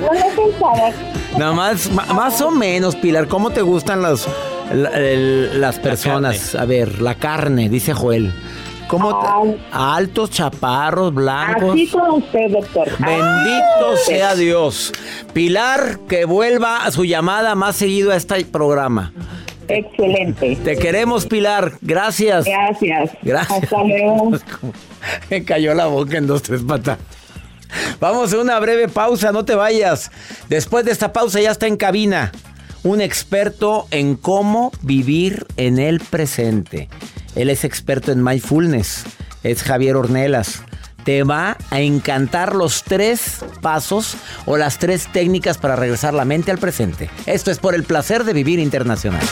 lo 0.00 0.10
pensaba. 0.34 0.90
Nada 1.38 1.52
más, 1.52 1.88
más 1.92 2.40
o 2.40 2.50
menos, 2.50 2.96
Pilar, 2.96 3.28
¿cómo 3.28 3.50
te 3.50 3.62
gustan 3.62 4.02
las, 4.02 4.26
las 4.72 5.78
personas? 5.78 6.56
A 6.56 6.64
ver, 6.64 7.00
la 7.00 7.14
carne, 7.14 7.68
dice 7.68 7.94
Joel. 7.94 8.32
¿Cómo 8.90 9.20
te- 9.20 9.26
Ay. 9.28 9.66
altos, 9.70 10.30
chaparros, 10.30 11.14
blancos? 11.14 11.70
Así 11.74 11.86
como 11.88 12.16
usted, 12.16 12.50
doctor. 12.50 12.88
Bendito 12.98 13.96
sea 14.04 14.34
Dios. 14.34 14.92
Pilar, 15.32 16.00
que 16.08 16.24
vuelva 16.24 16.84
a 16.84 16.90
su 16.90 17.04
llamada 17.04 17.54
más 17.54 17.76
seguido 17.76 18.10
a 18.10 18.16
este 18.16 18.44
programa. 18.44 19.12
Excelente. 19.68 20.56
Te 20.56 20.76
queremos, 20.76 21.26
Pilar. 21.26 21.74
Gracias. 21.80 22.44
Gracias. 22.46 23.10
Gracias. 23.22 23.62
Hasta 23.62 23.84
luego. 23.84 24.32
Me 25.30 25.44
cayó 25.44 25.72
la 25.74 25.86
boca 25.86 26.18
en 26.18 26.26
dos, 26.26 26.42
tres 26.42 26.62
patas. 26.62 26.98
Vamos 28.00 28.32
a 28.32 28.38
una 28.40 28.58
breve 28.58 28.88
pausa, 28.88 29.30
no 29.30 29.44
te 29.44 29.54
vayas. 29.54 30.10
Después 30.48 30.84
de 30.84 30.90
esta 30.90 31.12
pausa 31.12 31.40
ya 31.40 31.52
está 31.52 31.68
en 31.68 31.76
cabina 31.76 32.32
un 32.82 33.00
experto 33.02 33.86
en 33.90 34.16
cómo 34.16 34.72
vivir 34.82 35.46
en 35.56 35.78
el 35.78 36.00
presente. 36.00 36.88
Él 37.40 37.48
es 37.48 37.64
experto 37.64 38.12
en 38.12 38.22
mindfulness. 38.22 39.04
Es 39.42 39.62
Javier 39.62 39.96
Ornelas. 39.96 40.62
Te 41.04 41.22
va 41.22 41.56
a 41.70 41.80
encantar 41.80 42.54
los 42.54 42.84
tres 42.84 43.38
pasos 43.62 44.16
o 44.44 44.58
las 44.58 44.78
tres 44.78 45.08
técnicas 45.10 45.56
para 45.56 45.74
regresar 45.74 46.12
la 46.12 46.26
mente 46.26 46.50
al 46.50 46.58
presente. 46.58 47.08
Esto 47.24 47.50
es 47.50 47.58
por 47.58 47.74
el 47.74 47.84
placer 47.84 48.24
de 48.24 48.34
vivir 48.34 48.58
internacional. 48.58 49.22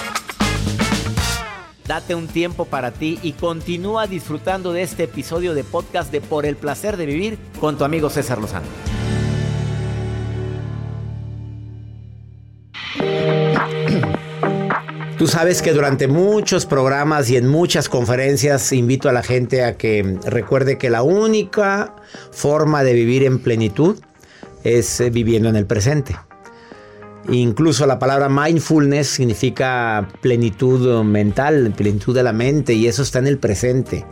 Date 1.86 2.14
un 2.14 2.28
tiempo 2.28 2.64
para 2.64 2.92
ti 2.92 3.18
y 3.22 3.32
continúa 3.32 4.06
disfrutando 4.06 4.72
de 4.72 4.82
este 4.82 5.04
episodio 5.04 5.52
de 5.52 5.64
podcast 5.64 6.10
de 6.10 6.22
Por 6.22 6.46
el 6.46 6.56
placer 6.56 6.96
de 6.96 7.04
vivir 7.04 7.38
con 7.60 7.76
tu 7.76 7.84
amigo 7.84 8.08
César 8.08 8.38
Lozano. 8.38 8.87
Tú 15.18 15.26
sabes 15.26 15.62
que 15.62 15.72
durante 15.72 16.06
muchos 16.06 16.64
programas 16.64 17.28
y 17.28 17.36
en 17.36 17.48
muchas 17.48 17.88
conferencias 17.88 18.72
invito 18.72 19.08
a 19.08 19.12
la 19.12 19.24
gente 19.24 19.64
a 19.64 19.76
que 19.76 20.16
recuerde 20.24 20.78
que 20.78 20.90
la 20.90 21.02
única 21.02 21.96
forma 22.30 22.84
de 22.84 22.92
vivir 22.92 23.24
en 23.24 23.40
plenitud 23.40 23.98
es 24.62 25.00
eh, 25.00 25.10
viviendo 25.10 25.48
en 25.48 25.56
el 25.56 25.66
presente. 25.66 26.16
Incluso 27.28 27.84
la 27.84 27.98
palabra 27.98 28.28
mindfulness 28.28 29.08
significa 29.08 30.08
plenitud 30.20 31.02
mental, 31.02 31.74
plenitud 31.76 32.14
de 32.14 32.22
la 32.22 32.32
mente 32.32 32.74
y 32.74 32.86
eso 32.86 33.02
está 33.02 33.18
en 33.18 33.26
el 33.26 33.38
presente. 33.38 34.06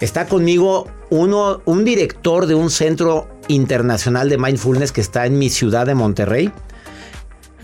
Está 0.00 0.26
conmigo 0.26 0.88
uno, 1.10 1.62
un 1.64 1.84
director 1.84 2.46
de 2.46 2.56
un 2.56 2.70
centro 2.70 3.28
internacional 3.46 4.28
de 4.28 4.36
mindfulness 4.36 4.90
que 4.90 5.00
está 5.00 5.26
en 5.26 5.38
mi 5.38 5.48
ciudad 5.48 5.86
de 5.86 5.94
Monterrey. 5.94 6.52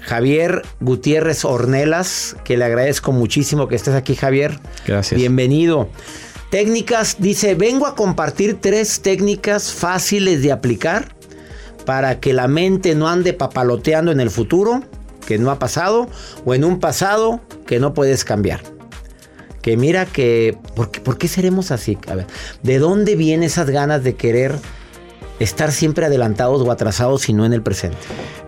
Javier 0.04 0.62
Gutiérrez 0.80 1.44
Ornelas, 1.44 2.36
que 2.44 2.56
le 2.56 2.64
agradezco 2.64 3.12
muchísimo 3.12 3.68
que 3.68 3.74
estés 3.74 3.94
aquí, 3.94 4.14
Javier. 4.14 4.58
Gracias. 4.86 5.18
Bienvenido. 5.18 5.88
Técnicas, 6.50 7.16
dice, 7.18 7.54
vengo 7.54 7.86
a 7.86 7.96
compartir 7.96 8.58
tres 8.60 9.00
técnicas 9.00 9.72
fáciles 9.72 10.42
de 10.42 10.52
aplicar 10.52 11.16
para 11.86 12.20
que 12.20 12.32
la 12.32 12.48
mente 12.48 12.94
no 12.94 13.08
ande 13.08 13.32
papaloteando 13.32 14.12
en 14.12 14.20
el 14.20 14.30
futuro, 14.30 14.82
que 15.26 15.38
no 15.38 15.50
ha 15.50 15.58
pasado, 15.58 16.08
o 16.44 16.54
en 16.54 16.64
un 16.64 16.80
pasado 16.80 17.40
que 17.66 17.80
no 17.80 17.94
puedes 17.94 18.24
cambiar. 18.24 18.60
Que 19.62 19.78
mira 19.78 20.04
que, 20.04 20.58
¿por 20.76 20.90
qué, 20.90 21.00
por 21.00 21.16
qué 21.16 21.28
seremos 21.28 21.70
así? 21.70 21.96
A 22.08 22.14
ver, 22.14 22.26
¿de 22.62 22.78
dónde 22.78 23.16
vienen 23.16 23.44
esas 23.44 23.70
ganas 23.70 24.04
de 24.04 24.14
querer 24.14 24.54
estar 25.38 25.72
siempre 25.72 26.06
adelantados 26.06 26.62
o 26.62 26.70
atrasados 26.70 27.28
y 27.28 27.32
no 27.32 27.44
en 27.44 27.52
el 27.52 27.62
presente? 27.62 27.98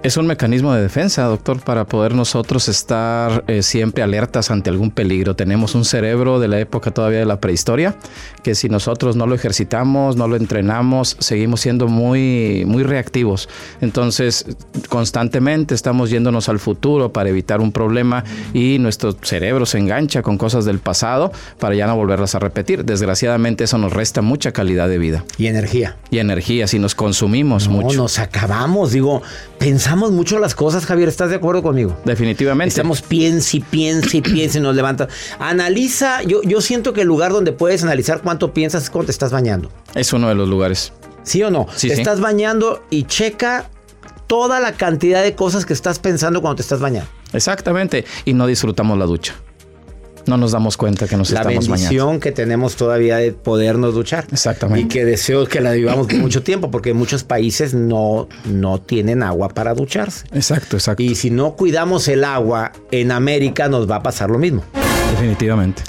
Es 0.02 0.16
un 0.16 0.26
mecanismo 0.26 0.72
de 0.72 0.82
defensa, 0.82 1.24
doctor, 1.24 1.60
para 1.60 1.84
poder 1.84 2.14
nosotros 2.14 2.68
estar 2.68 3.42
eh, 3.48 3.62
siempre 3.62 4.04
alertas 4.04 4.50
ante 4.52 4.70
algún 4.70 4.92
peligro. 4.92 5.34
Tenemos 5.34 5.74
un 5.74 5.84
cerebro 5.84 6.38
de 6.38 6.46
la 6.46 6.60
época 6.60 6.92
todavía 6.92 7.18
de 7.18 7.24
la 7.24 7.40
prehistoria, 7.40 7.96
que 8.44 8.54
si 8.54 8.68
nosotros 8.68 9.16
no 9.16 9.26
lo 9.26 9.34
ejercitamos, 9.34 10.16
no 10.16 10.28
lo 10.28 10.36
entrenamos, 10.36 11.16
seguimos 11.18 11.60
siendo 11.60 11.88
muy, 11.88 12.64
muy 12.66 12.84
reactivos. 12.84 13.48
Entonces, 13.80 14.46
constantemente 14.88 15.74
estamos 15.74 16.10
yéndonos 16.10 16.48
al 16.48 16.60
futuro 16.60 17.12
para 17.12 17.30
evitar 17.30 17.60
un 17.60 17.72
problema 17.72 18.22
y 18.54 18.78
nuestro 18.78 19.16
cerebro 19.22 19.66
se 19.66 19.78
engancha 19.78 20.22
con 20.22 20.38
cosas 20.38 20.64
del 20.64 20.78
pasado 20.78 21.32
para 21.58 21.74
ya 21.74 21.86
no 21.88 21.96
volverlas 21.96 22.34
a 22.36 22.38
repetir. 22.38 22.84
Desgraciadamente, 22.84 23.64
eso 23.64 23.76
nos 23.78 23.92
resta 23.92 24.22
mucha 24.22 24.52
calidad 24.52 24.88
de 24.88 24.98
vida 24.98 25.24
Y 25.36 25.46
energía. 25.46 25.96
y 26.10 26.18
energía 26.18 26.68
si 26.76 26.80
nos 26.80 26.94
consumimos 26.94 27.68
No, 27.68 27.74
mucho. 27.76 27.96
nos 27.96 28.18
acabamos, 28.18 28.92
digo, 28.92 29.22
pensamos 29.58 30.12
mucho 30.12 30.38
las 30.38 30.54
cosas, 30.54 30.84
Javier. 30.84 31.08
¿Estás 31.08 31.30
de 31.30 31.36
acuerdo 31.36 31.62
conmigo? 31.62 31.96
Definitivamente. 32.04 32.68
Estamos 32.68 33.00
piensa 33.00 33.56
y 33.56 33.60
piensa 33.60 34.14
y 34.16 34.20
piensa 34.20 34.58
y 34.58 34.60
nos 34.60 34.76
levanta. 34.76 35.08
Analiza, 35.38 36.22
yo, 36.22 36.42
yo 36.42 36.60
siento 36.60 36.92
que 36.92 37.00
el 37.00 37.08
lugar 37.08 37.32
donde 37.32 37.52
puedes 37.52 37.82
analizar 37.82 38.20
cuánto 38.20 38.52
piensas 38.52 38.82
es 38.84 38.90
cuando 38.90 39.06
te 39.06 39.12
estás 39.12 39.32
bañando. 39.32 39.70
Es 39.94 40.12
uno 40.12 40.28
de 40.28 40.34
los 40.34 40.48
lugares. 40.50 40.92
¿Sí 41.22 41.42
o 41.42 41.50
no? 41.50 41.66
Sí, 41.74 41.88
te 41.88 41.94
sí. 41.94 42.00
estás 42.02 42.20
bañando 42.20 42.82
y 42.90 43.04
checa 43.04 43.70
toda 44.26 44.60
la 44.60 44.72
cantidad 44.72 45.22
de 45.22 45.34
cosas 45.34 45.64
que 45.64 45.72
estás 45.72 45.98
pensando 45.98 46.42
cuando 46.42 46.56
te 46.56 46.62
estás 46.62 46.80
bañando. 46.80 47.08
Exactamente. 47.32 48.04
Y 48.26 48.34
no 48.34 48.46
disfrutamos 48.46 48.98
la 48.98 49.06
ducha. 49.06 49.34
No 50.26 50.36
nos 50.36 50.52
damos 50.52 50.76
cuenta 50.76 51.06
que 51.06 51.16
nos 51.16 51.30
la 51.30 51.40
estamos 51.40 51.68
bendición 51.68 52.06
bañando. 52.06 52.20
que 52.20 52.32
tenemos 52.32 52.76
todavía 52.76 53.16
de 53.18 53.32
podernos 53.32 53.94
duchar. 53.94 54.26
Exactamente. 54.32 54.80
Y 54.82 54.88
que 54.88 55.04
deseo 55.04 55.46
que 55.46 55.60
la 55.60 55.72
vivamos 55.72 56.06
por 56.08 56.16
mucho 56.16 56.42
tiempo, 56.42 56.70
porque 56.70 56.94
muchos 56.94 57.22
países 57.24 57.74
no, 57.74 58.28
no 58.44 58.80
tienen 58.80 59.22
agua 59.22 59.48
para 59.50 59.74
ducharse. 59.74 60.26
Exacto, 60.32 60.76
exacto. 60.76 61.02
Y 61.02 61.14
si 61.14 61.30
no 61.30 61.54
cuidamos 61.54 62.08
el 62.08 62.24
agua, 62.24 62.72
en 62.90 63.12
América 63.12 63.68
nos 63.68 63.88
va 63.90 63.96
a 63.96 64.02
pasar 64.02 64.30
lo 64.30 64.38
mismo. 64.38 64.62
Definitivamente. 65.12 65.82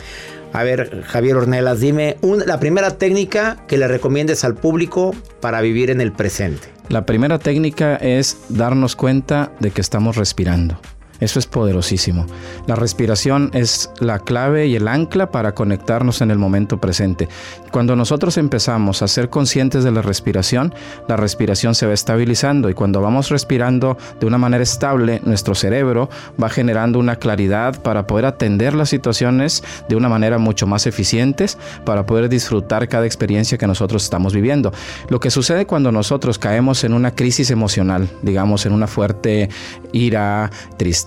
A 0.53 0.63
ver, 0.63 1.03
Javier 1.05 1.35
Ornelas, 1.35 1.79
dime 1.79 2.17
un- 2.21 2.43
la 2.45 2.59
primera 2.59 2.97
técnica 2.97 3.57
que 3.67 3.77
le 3.77 3.87
recomiendes 3.87 4.43
al 4.43 4.55
público 4.55 5.13
para 5.41 5.61
vivir 5.61 5.89
en 5.89 5.99
el 6.01 6.11
presente. 6.11 6.69
La 6.89 7.05
primera 7.05 7.37
técnica 7.37 7.95
es 7.97 8.37
darnos 8.49 8.95
cuenta 8.95 9.51
de 9.59 9.71
que 9.71 9.81
estamos 9.81 10.15
respirando. 10.15 10.79
Eso 11.19 11.39
es 11.39 11.47
poderosísimo. 11.47 12.25
La 12.67 12.75
respiración 12.75 13.49
es 13.53 13.89
la 13.99 14.19
clave 14.19 14.67
y 14.67 14.75
el 14.75 14.87
ancla 14.87 15.31
para 15.31 15.53
conectarnos 15.55 16.21
en 16.21 16.29
el 16.29 16.37
momento 16.37 16.79
presente. 16.79 17.27
Cuando 17.71 17.95
nosotros 17.95 18.37
empezamos 18.37 19.01
a 19.01 19.07
ser 19.07 19.29
conscientes 19.29 19.83
de 19.83 19.91
la 19.91 20.01
respiración, 20.01 20.73
la 21.07 21.17
respiración 21.17 21.75
se 21.75 21.87
va 21.87 21.93
estabilizando 21.93 22.69
y 22.69 22.73
cuando 22.73 23.01
vamos 23.01 23.29
respirando 23.29 23.97
de 24.19 24.25
una 24.27 24.37
manera 24.37 24.63
estable, 24.63 25.21
nuestro 25.25 25.55
cerebro 25.55 26.09
va 26.41 26.49
generando 26.49 26.99
una 26.99 27.15
claridad 27.15 27.81
para 27.81 28.05
poder 28.05 28.25
atender 28.25 28.75
las 28.75 28.89
situaciones 28.89 29.63
de 29.89 29.95
una 29.95 30.09
manera 30.09 30.37
mucho 30.37 30.67
más 30.67 30.85
eficientes, 30.85 31.57
para 31.83 32.05
poder 32.05 32.29
disfrutar 32.29 32.87
cada 32.87 33.05
experiencia 33.05 33.57
que 33.57 33.67
nosotros 33.67 34.03
estamos 34.03 34.33
viviendo. 34.33 34.71
Lo 35.09 35.19
que 35.19 35.31
sucede 35.31 35.65
cuando 35.65 35.91
nosotros 35.91 36.37
caemos 36.37 36.83
en 36.83 36.93
una 36.93 37.11
crisis 37.11 37.49
emocional, 37.49 38.07
digamos 38.21 38.65
en 38.65 38.73
una 38.73 38.87
fuerte 38.87 39.49
ira, 39.91 40.51
tristeza, 40.77 41.06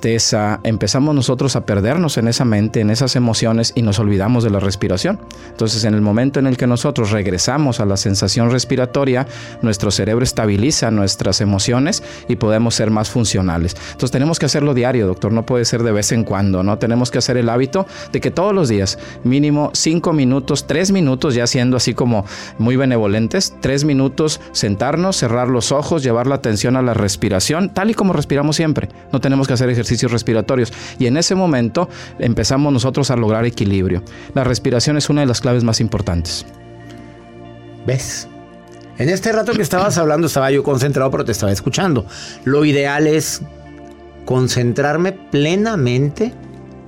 empezamos 0.62 1.14
nosotros 1.14 1.56
a 1.56 1.66
perdernos 1.66 2.16
en 2.18 2.28
esa 2.28 2.44
mente, 2.44 2.80
en 2.80 2.90
esas 2.90 3.16
emociones 3.16 3.72
y 3.74 3.82
nos 3.82 3.98
olvidamos 3.98 4.44
de 4.44 4.50
la 4.50 4.60
respiración. 4.60 5.20
Entonces 5.50 5.84
en 5.84 5.94
el 5.94 6.00
momento 6.00 6.40
en 6.40 6.46
el 6.46 6.56
que 6.56 6.66
nosotros 6.66 7.10
regresamos 7.10 7.80
a 7.80 7.86
la 7.86 7.96
sensación 7.96 8.50
respiratoria, 8.50 9.26
nuestro 9.62 9.90
cerebro 9.90 10.24
estabiliza 10.24 10.90
nuestras 10.90 11.40
emociones 11.40 12.02
y 12.28 12.36
podemos 12.36 12.74
ser 12.74 12.90
más 12.90 13.10
funcionales. 13.10 13.76
Entonces 13.92 14.10
tenemos 14.10 14.38
que 14.38 14.46
hacerlo 14.46 14.74
diario, 14.74 15.06
doctor, 15.06 15.32
no 15.32 15.44
puede 15.44 15.64
ser 15.64 15.82
de 15.82 15.92
vez 15.92 16.12
en 16.12 16.24
cuando, 16.24 16.62
¿no? 16.62 16.78
Tenemos 16.78 17.10
que 17.10 17.18
hacer 17.18 17.36
el 17.36 17.48
hábito 17.48 17.86
de 18.12 18.20
que 18.20 18.30
todos 18.30 18.54
los 18.54 18.68
días, 18.68 18.98
mínimo 19.24 19.70
cinco 19.74 20.12
minutos, 20.12 20.66
tres 20.66 20.90
minutos, 20.90 21.34
ya 21.34 21.46
siendo 21.46 21.76
así 21.76 21.94
como 21.94 22.24
muy 22.58 22.76
benevolentes, 22.76 23.54
tres 23.60 23.84
minutos, 23.84 24.40
sentarnos, 24.52 25.16
cerrar 25.16 25.48
los 25.48 25.72
ojos, 25.72 26.02
llevar 26.02 26.26
la 26.26 26.36
atención 26.36 26.76
a 26.76 26.82
la 26.82 26.94
respiración, 26.94 27.70
tal 27.70 27.90
y 27.90 27.94
como 27.94 28.12
respiramos 28.12 28.56
siempre. 28.56 28.88
No 29.12 29.20
tenemos 29.20 29.46
que 29.46 29.54
hacer 29.54 29.68
respiratorios. 30.10 30.72
Y 30.98 31.06
en 31.06 31.16
ese 31.16 31.34
momento 31.34 31.88
empezamos 32.18 32.72
nosotros 32.72 33.10
a 33.10 33.16
lograr 33.16 33.44
equilibrio. 33.44 34.02
La 34.34 34.44
respiración 34.44 34.96
es 34.96 35.10
una 35.10 35.20
de 35.20 35.26
las 35.26 35.40
claves 35.40 35.64
más 35.64 35.80
importantes. 35.80 36.46
¿Ves? 37.86 38.28
En 38.98 39.08
este 39.08 39.32
rato 39.32 39.52
que 39.52 39.62
estabas 39.62 39.96
hablando 39.96 40.26
estaba 40.26 40.50
yo 40.50 40.62
concentrado, 40.62 41.10
pero 41.10 41.24
te 41.24 41.32
estaba 41.32 41.52
escuchando. 41.52 42.06
Lo 42.44 42.64
ideal 42.64 43.06
es 43.06 43.40
concentrarme 44.26 45.12
plenamente 45.12 46.34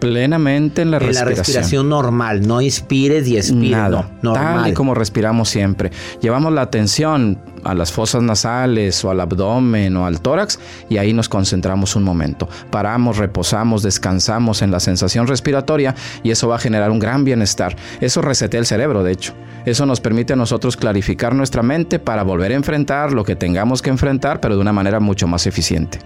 Plenamente 0.02 0.82
en 0.82 0.90
la 0.90 0.96
en 0.96 1.02
la 1.02 1.06
respiración. 1.06 1.36
respiración 1.36 1.88
normal. 1.88 2.46
No 2.46 2.60
inspires 2.60 3.26
y 3.28 3.36
expires. 3.36 3.70
Nada, 3.70 4.10
no, 4.22 4.32
tal 4.32 4.44
normal. 4.44 4.70
y 4.70 4.74
como 4.74 4.94
respiramos 4.94 5.48
siempre. 5.48 5.90
Llevamos 6.20 6.52
la 6.52 6.62
atención 6.62 7.38
a 7.64 7.74
las 7.74 7.92
fosas 7.92 8.22
nasales 8.22 9.04
o 9.04 9.10
al 9.10 9.20
abdomen 9.20 9.96
o 9.96 10.06
al 10.06 10.20
tórax 10.20 10.58
y 10.88 10.96
ahí 10.96 11.12
nos 11.12 11.28
concentramos 11.28 11.94
un 11.96 12.02
momento. 12.02 12.48
Paramos, 12.70 13.18
reposamos, 13.18 13.82
descansamos 13.82 14.62
en 14.62 14.70
la 14.70 14.80
sensación 14.80 15.26
respiratoria 15.26 15.94
y 16.22 16.30
eso 16.30 16.48
va 16.48 16.56
a 16.56 16.58
generar 16.58 16.90
un 16.90 16.98
gran 16.98 17.24
bienestar. 17.24 17.76
Eso 18.00 18.22
resetea 18.22 18.60
el 18.60 18.66
cerebro, 18.66 19.04
de 19.04 19.12
hecho. 19.12 19.34
Eso 19.64 19.86
nos 19.86 20.00
permite 20.00 20.32
a 20.32 20.36
nosotros 20.36 20.76
clarificar 20.76 21.34
nuestra 21.34 21.62
mente 21.62 22.00
para 22.00 22.24
volver 22.24 22.50
a 22.50 22.56
enfrentar 22.56 23.12
lo 23.12 23.24
que 23.24 23.36
tengamos 23.36 23.80
que 23.80 23.90
enfrentar, 23.90 24.40
pero 24.40 24.56
de 24.56 24.60
una 24.60 24.72
manera 24.72 24.98
mucho 24.98 25.28
más 25.28 25.46
eficiente. 25.46 26.00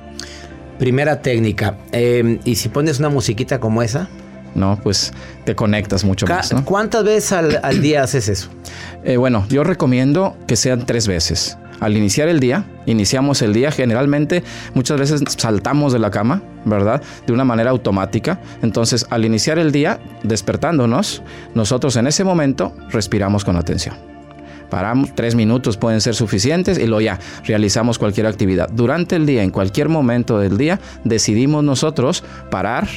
Primera 0.79 1.23
técnica. 1.23 1.77
eh, 1.93 2.39
y 2.45 2.57
si 2.57 2.69
pones 2.69 2.99
una 2.99 3.09
musiquita 3.09 3.59
como 3.61 3.83
esa, 3.83 4.09
¿No? 4.55 4.81
Pues 4.83 5.13
te 5.45 5.55
conectas 5.55 6.03
mucho 6.03 6.25
ca- 6.25 6.37
más, 6.37 6.51
¿no? 6.51 6.65
¿cuántas 6.65 7.05
veces 7.05 7.33
al, 7.33 7.61
al 7.63 7.83
día 7.83 8.03
haces 8.03 8.27
eso? 8.29 8.49
Eh, 9.05 9.19
bueno, 9.19 9.45
yo 9.51 9.65
recomiendo 9.65 10.35
que 10.47 10.57
sean 10.57 10.87
tres 10.87 11.07
veces. 11.07 11.59
Al 11.79 11.95
iniciar 11.95 12.29
el 12.29 12.41
día, 12.41 12.65
iniciamos 12.87 13.43
el 13.43 13.53
día, 13.53 13.71
generalmente 13.71 14.43
muchas 14.73 14.99
veces 14.99 15.21
saltamos 15.37 15.93
de 15.93 15.99
la 15.99 16.11
cama, 16.11 16.41
¿verdad? 16.65 17.03
De 17.27 17.35
una 17.35 17.45
manera 17.45 17.69
automática. 17.69 18.41
Entonces, 18.63 19.05
al 19.11 19.27
iniciar 19.27 19.59
el 19.59 19.73
día, 19.73 20.01
despertándonos, 20.23 21.23
nosotros 21.55 21.95
en 21.97 22.07
ese 22.07 22.25
momento 22.25 22.73
respiramos 22.89 23.45
con 23.45 23.57
atención. 23.57 23.95
Paramos, 24.71 25.15
tres 25.15 25.35
minutos 25.35 25.77
pueden 25.77 26.01
ser 26.01 26.15
suficientes 26.15 26.79
y 26.79 26.87
luego 26.87 27.01
ya 27.01 27.19
realizamos 27.45 27.99
cualquier 27.99 28.27
actividad. 28.27 28.69
Durante 28.73 29.17
el 29.17 29.27
día, 29.27 29.43
en 29.43 29.51
cualquier 29.51 29.89
momento 29.89 30.39
del 30.39 30.57
día, 30.59 30.81
decidimos 31.05 31.65
nosotros 31.65 32.25
parar, 32.51 32.89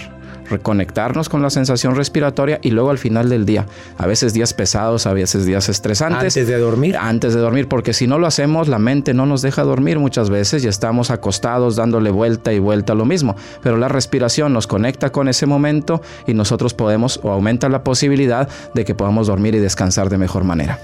reconectarnos 0.50 1.30
con 1.30 1.42
la 1.42 1.50
sensación 1.50 1.96
respiratoria 1.96 2.60
y 2.62 2.72
luego 2.72 2.90
al 2.90 2.98
final 2.98 3.30
del 3.30 3.46
día, 3.46 3.66
a 3.98 4.08
veces 4.08 4.34
días 4.34 4.54
pesados, 4.54 5.06
a 5.06 5.14
veces 5.14 5.46
días 5.46 5.70
estresantes. 5.70 6.36
Antes 6.36 6.48
de 6.48 6.58
dormir. 6.58 6.98
Antes 6.98 7.34
de 7.34 7.40
dormir, 7.40 7.68
porque 7.68 7.94
si 7.94 8.08
no 8.08 8.18
lo 8.18 8.28
hacemos, 8.28 8.68
la 8.68 8.80
mente 8.80 9.14
no 9.14 9.26
nos 9.26 9.42
deja 9.42 9.64
dormir 9.64 10.00
muchas 10.00 10.30
veces 10.30 10.64
y 10.64 10.68
estamos 10.68 11.12
acostados 11.12 11.76
dándole 11.76 12.10
vuelta 12.10 12.52
y 12.52 12.60
vuelta 12.60 12.94
a 12.94 12.96
lo 12.96 13.06
mismo. 13.06 13.36
Pero 13.62 13.78
la 13.78 13.88
respiración 13.88 14.54
nos 14.54 14.68
conecta 14.68 15.12
con 15.12 15.28
ese 15.28 15.46
momento 15.46 16.02
y 16.28 16.34
nosotros 16.34 16.74
podemos 16.74 17.20
o 17.24 17.32
aumenta 17.32 17.70
la 17.70 17.84
posibilidad 17.84 18.50
de 18.74 18.86
que 18.86 18.96
podamos 18.96 19.28
dormir 19.28 19.56
y 19.56 19.60
descansar 19.60 20.10
de 20.10 20.18
mejor 20.18 20.44
manera. 20.44 20.80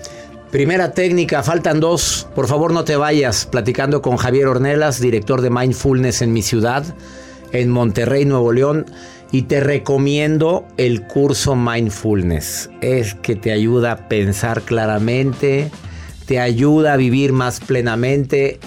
Primera 0.52 0.92
técnica, 0.94 1.44
faltan 1.44 1.80
dos. 1.80 2.28
Por 2.34 2.48
favor, 2.48 2.72
no 2.72 2.86
te 2.86 2.96
vayas. 2.96 3.46
Platicando 3.46 4.02
con 4.02 4.16
Javier 4.18 4.48
Ornelas, 4.48 5.02
director 5.02 5.42
de 5.42 5.50
Mindfulness 5.50 6.22
en 6.22 6.32
mi 6.32 6.42
ciudad, 6.42 6.86
en 7.52 7.70
Monterrey, 7.70 8.26
Nuevo 8.26 8.54
León. 8.54 8.86
Y 9.32 9.44
te 9.44 9.60
recomiendo 9.60 10.66
el 10.78 11.04
curso 11.08 11.56
Mindfulness. 11.58 12.70
Es 12.82 13.16
que 13.16 13.36
te 13.36 13.52
ayuda 13.52 13.92
a 13.92 14.08
pensar 14.08 14.62
claramente, 14.62 15.72
te 16.26 16.40
ayuda 16.40 16.94
a 16.94 16.98
vivir 16.98 17.34
más 17.34 17.60
plenamente. 17.60 18.60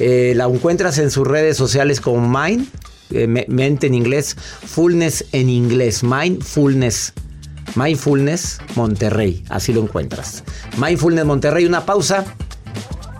Eh, 0.00 0.32
la 0.34 0.44
encuentras 0.46 0.98
en 0.98 1.10
sus 1.12 1.26
redes 1.28 1.56
sociales 1.56 2.00
como 2.00 2.26
Mind, 2.28 2.66
eh, 3.12 3.28
me- 3.28 3.46
mente 3.48 3.86
en 3.86 3.94
inglés, 3.94 4.36
Fullness 4.36 5.26
en 5.32 5.48
inglés, 5.48 6.02
Mindfulness. 6.02 7.12
Mindfulness 7.76 8.58
Monterrey, 8.74 9.44
así 9.50 9.72
lo 9.72 9.82
encuentras. 9.82 10.42
Mindfulness 10.78 11.24
Monterrey, 11.24 11.66
una 11.66 11.84
pausa. 11.84 12.24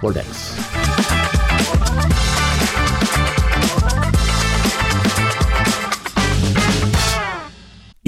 Volvemos. 0.02 0.75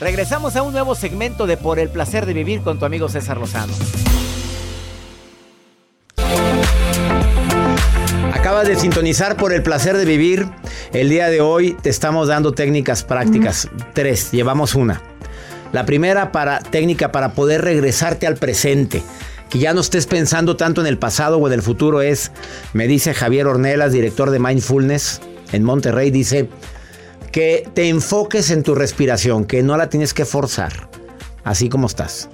Regresamos 0.00 0.56
a 0.56 0.62
un 0.62 0.72
nuevo 0.72 0.94
segmento 0.94 1.46
de 1.46 1.58
Por 1.58 1.78
el 1.78 1.90
placer 1.90 2.24
de 2.24 2.32
vivir 2.32 2.62
con 2.62 2.78
tu 2.78 2.86
amigo 2.86 3.10
César 3.10 3.36
Lozano. 3.36 3.74
Acabas 8.32 8.66
de 8.66 8.76
sintonizar 8.76 9.36
por 9.36 9.52
el 9.52 9.62
placer 9.62 9.98
de 9.98 10.06
vivir. 10.06 10.48
El 10.94 11.10
día 11.10 11.28
de 11.28 11.42
hoy 11.42 11.76
te 11.82 11.90
estamos 11.90 12.28
dando 12.28 12.52
técnicas 12.52 13.04
prácticas. 13.04 13.68
Tres, 13.92 14.30
llevamos 14.32 14.74
una. 14.74 15.02
La 15.72 15.84
primera 15.84 16.32
para 16.32 16.60
técnica 16.60 17.12
para 17.12 17.34
poder 17.34 17.60
regresarte 17.60 18.26
al 18.26 18.36
presente. 18.36 19.02
Que 19.50 19.58
ya 19.58 19.74
no 19.74 19.82
estés 19.82 20.06
pensando 20.06 20.56
tanto 20.56 20.80
en 20.80 20.86
el 20.86 20.96
pasado 20.96 21.36
o 21.36 21.46
en 21.46 21.52
el 21.52 21.60
futuro 21.60 22.00
es, 22.00 22.32
me 22.72 22.86
dice 22.86 23.12
Javier 23.12 23.46
Ornelas, 23.46 23.92
director 23.92 24.30
de 24.30 24.38
Mindfulness 24.38 25.20
en 25.52 25.62
Monterrey, 25.62 26.10
dice 26.10 26.48
que 27.32 27.68
te 27.74 27.88
enfoques 27.88 28.50
en 28.50 28.62
tu 28.62 28.74
respiración, 28.74 29.44
que 29.44 29.62
no 29.62 29.76
la 29.76 29.88
tienes 29.88 30.14
que 30.14 30.24
forzar, 30.24 30.88
así 31.44 31.68
como 31.68 31.86
estás. 31.86 32.28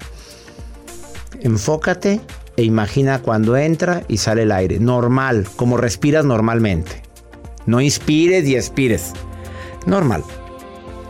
Enfócate 1.40 2.20
e 2.56 2.62
imagina 2.64 3.20
cuando 3.20 3.56
entra 3.56 4.02
y 4.08 4.16
sale 4.18 4.42
el 4.42 4.52
aire, 4.52 4.78
normal, 4.80 5.46
como 5.56 5.76
respiras 5.76 6.24
normalmente. 6.24 7.02
No 7.66 7.80
inspires 7.80 8.46
y 8.46 8.56
expires. 8.56 9.12
Normal. 9.86 10.24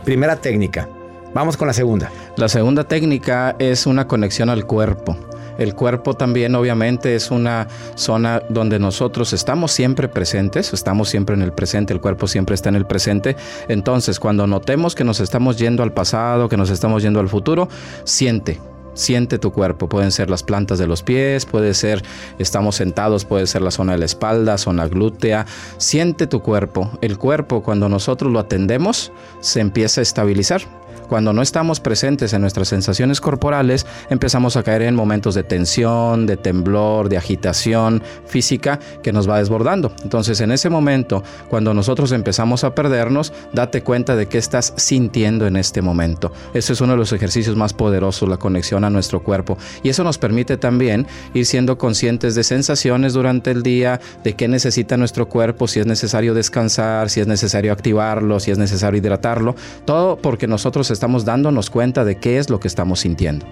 Primera 0.03 0.37
técnica. 0.37 0.89
Vamos 1.33 1.55
con 1.55 1.67
la 1.67 1.73
segunda. 1.73 2.11
La 2.35 2.49
segunda 2.49 2.83
técnica 2.83 3.55
es 3.59 3.85
una 3.85 4.07
conexión 4.07 4.49
al 4.49 4.65
cuerpo. 4.65 5.17
El 5.57 5.75
cuerpo 5.75 6.13
también 6.13 6.55
obviamente 6.55 7.15
es 7.15 7.31
una 7.31 7.67
zona 7.95 8.41
donde 8.49 8.79
nosotros 8.79 9.33
estamos 9.33 9.71
siempre 9.71 10.07
presentes, 10.07 10.73
estamos 10.73 11.09
siempre 11.09 11.35
en 11.35 11.41
el 11.41 11.53
presente, 11.53 11.93
el 11.93 12.01
cuerpo 12.01 12.27
siempre 12.27 12.55
está 12.55 12.69
en 12.69 12.75
el 12.75 12.85
presente. 12.85 13.35
Entonces, 13.67 14.19
cuando 14.19 14.47
notemos 14.47 14.95
que 14.95 15.03
nos 15.03 15.19
estamos 15.19 15.57
yendo 15.57 15.83
al 15.83 15.93
pasado, 15.93 16.49
que 16.49 16.57
nos 16.57 16.69
estamos 16.69 17.03
yendo 17.03 17.19
al 17.19 17.29
futuro, 17.29 17.67
siente, 18.03 18.59
Siente 18.97 19.37
tu 19.37 19.51
cuerpo, 19.51 19.87
pueden 19.87 20.11
ser 20.11 20.27
las 20.27 20.41
plantas 20.41 20.79
de 20.79 20.87
los 20.87 21.03
pies, 21.03 21.45
puede 21.45 21.75
ser, 21.75 22.03
estamos 22.39 22.77
sentados, 22.77 23.25
puede 23.25 23.45
ser 23.45 23.61
la 23.61 23.69
zona 23.69 23.91
de 23.91 23.99
la 23.99 24.05
espalda, 24.05 24.57
zona 24.57 24.87
glútea. 24.87 25.45
Siente 25.77 26.25
tu 26.25 26.41
cuerpo. 26.41 26.89
El 27.01 27.19
cuerpo, 27.19 27.61
cuando 27.61 27.89
nosotros 27.89 28.33
lo 28.33 28.39
atendemos, 28.39 29.11
se 29.39 29.59
empieza 29.59 30.01
a 30.01 30.03
estabilizar. 30.03 30.61
Cuando 31.07 31.33
no 31.33 31.41
estamos 31.41 31.79
presentes 31.79 32.33
en 32.33 32.41
nuestras 32.41 32.67
sensaciones 32.67 33.21
corporales, 33.21 33.85
empezamos 34.09 34.57
a 34.57 34.63
caer 34.63 34.81
en 34.81 34.95
momentos 34.95 35.35
de 35.35 35.43
tensión, 35.43 36.25
de 36.25 36.37
temblor, 36.37 37.09
de 37.09 37.17
agitación 37.17 38.03
física 38.25 38.79
que 39.01 39.13
nos 39.13 39.29
va 39.29 39.39
desbordando. 39.39 39.93
Entonces, 40.03 40.41
en 40.41 40.51
ese 40.51 40.69
momento, 40.69 41.23
cuando 41.49 41.73
nosotros 41.73 42.11
empezamos 42.11 42.63
a 42.63 42.75
perdernos, 42.75 43.31
date 43.53 43.81
cuenta 43.83 44.15
de 44.15 44.27
qué 44.27 44.37
estás 44.37 44.73
sintiendo 44.75 45.47
en 45.47 45.55
este 45.55 45.81
momento. 45.81 46.31
Ese 46.53 46.73
es 46.73 46.81
uno 46.81 46.93
de 46.93 46.97
los 46.97 47.13
ejercicios 47.13 47.55
más 47.55 47.73
poderosos, 47.73 48.27
la 48.27 48.37
conexión 48.37 48.83
a 48.83 48.89
nuestro 48.89 49.23
cuerpo. 49.23 49.57
Y 49.83 49.89
eso 49.89 50.03
nos 50.03 50.17
permite 50.17 50.57
también 50.57 51.07
ir 51.33 51.45
siendo 51.45 51.77
conscientes 51.77 52.35
de 52.35 52.43
sensaciones 52.43 53.13
durante 53.13 53.51
el 53.51 53.63
día, 53.63 54.01
de 54.23 54.33
qué 54.33 54.47
necesita 54.47 54.97
nuestro 54.97 55.27
cuerpo, 55.29 55.67
si 55.67 55.79
es 55.79 55.85
necesario 55.85 56.33
descansar, 56.33 57.09
si 57.09 57.21
es 57.21 57.27
necesario 57.27 57.71
activarlo, 57.71 58.39
si 58.39 58.51
es 58.51 58.57
necesario 58.57 58.99
hidratarlo. 58.99 59.55
Todo 59.85 60.17
porque 60.17 60.47
nosotros 60.47 60.91
estamos 60.97 61.25
dándonos 61.25 61.69
cuenta 61.69 62.03
de 62.03 62.17
qué 62.17 62.39
es 62.39 62.49
lo 62.49 62.59
que 62.59 62.67
estamos 62.67 63.01
sintiendo. 63.01 63.45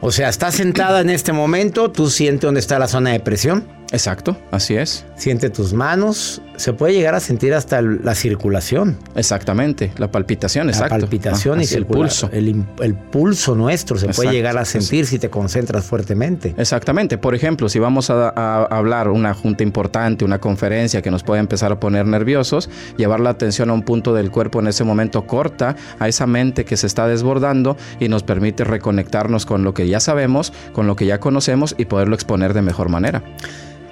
O 0.00 0.10
sea, 0.10 0.28
estás 0.28 0.54
sentada 0.54 1.00
en 1.00 1.10
este 1.10 1.32
momento, 1.32 1.90
tú 1.90 2.08
sientes 2.08 2.42
dónde 2.42 2.60
está 2.60 2.78
la 2.78 2.88
zona 2.88 3.10
de 3.10 3.20
presión. 3.20 3.77
Exacto, 3.90 4.36
así 4.50 4.76
es. 4.76 5.06
Siente 5.16 5.48
tus 5.48 5.72
manos, 5.72 6.42
se 6.56 6.72
puede 6.72 6.92
llegar 6.92 7.14
a 7.14 7.20
sentir 7.20 7.54
hasta 7.54 7.80
la 7.80 8.14
circulación. 8.14 8.98
Exactamente, 9.14 9.92
la 9.96 10.10
palpitación, 10.10 10.66
La 10.66 10.72
exacto. 10.72 10.98
palpitación 10.98 11.60
Ah, 11.60 11.62
y 11.62 11.74
el 11.74 11.86
pulso. 11.86 12.28
El, 12.32 12.94
pulso 13.10 13.54
nuestro 13.54 13.96
se 13.96 14.08
puede 14.08 14.32
llegar 14.32 14.58
a 14.58 14.64
sentir 14.64 15.06
si 15.06 15.18
te 15.18 15.30
concentras 15.30 15.84
fuertemente. 15.84 16.54
Exactamente. 16.58 17.16
Por 17.16 17.34
ejemplo, 17.34 17.68
si 17.68 17.78
vamos 17.78 18.10
a, 18.10 18.28
a 18.28 18.64
hablar 18.64 19.08
una 19.08 19.32
junta 19.32 19.62
importante, 19.62 20.24
una 20.24 20.38
conferencia 20.38 21.00
que 21.00 21.10
nos 21.10 21.22
puede 21.22 21.40
empezar 21.40 21.72
a 21.72 21.80
poner 21.80 22.06
nerviosos, 22.06 22.68
llevar 22.96 23.20
la 23.20 23.30
atención 23.30 23.70
a 23.70 23.72
un 23.72 23.82
punto 23.82 24.12
del 24.12 24.30
cuerpo 24.30 24.60
en 24.60 24.68
ese 24.68 24.84
momento 24.84 25.26
corta 25.26 25.76
a 25.98 26.08
esa 26.08 26.26
mente 26.26 26.64
que 26.64 26.76
se 26.76 26.86
está 26.86 27.06
desbordando 27.08 27.76
y 28.00 28.08
nos 28.08 28.22
permite 28.22 28.64
reconectarnos 28.64 29.46
con 29.46 29.64
lo 29.64 29.72
que 29.72 29.88
ya 29.88 30.00
sabemos, 30.00 30.52
con 30.72 30.86
lo 30.86 30.96
que 30.96 31.06
ya 31.06 31.20
conocemos 31.20 31.74
y 31.78 31.86
poderlo 31.86 32.14
exponer 32.14 32.52
de 32.52 32.62
mejor 32.62 32.88
manera. 32.88 33.22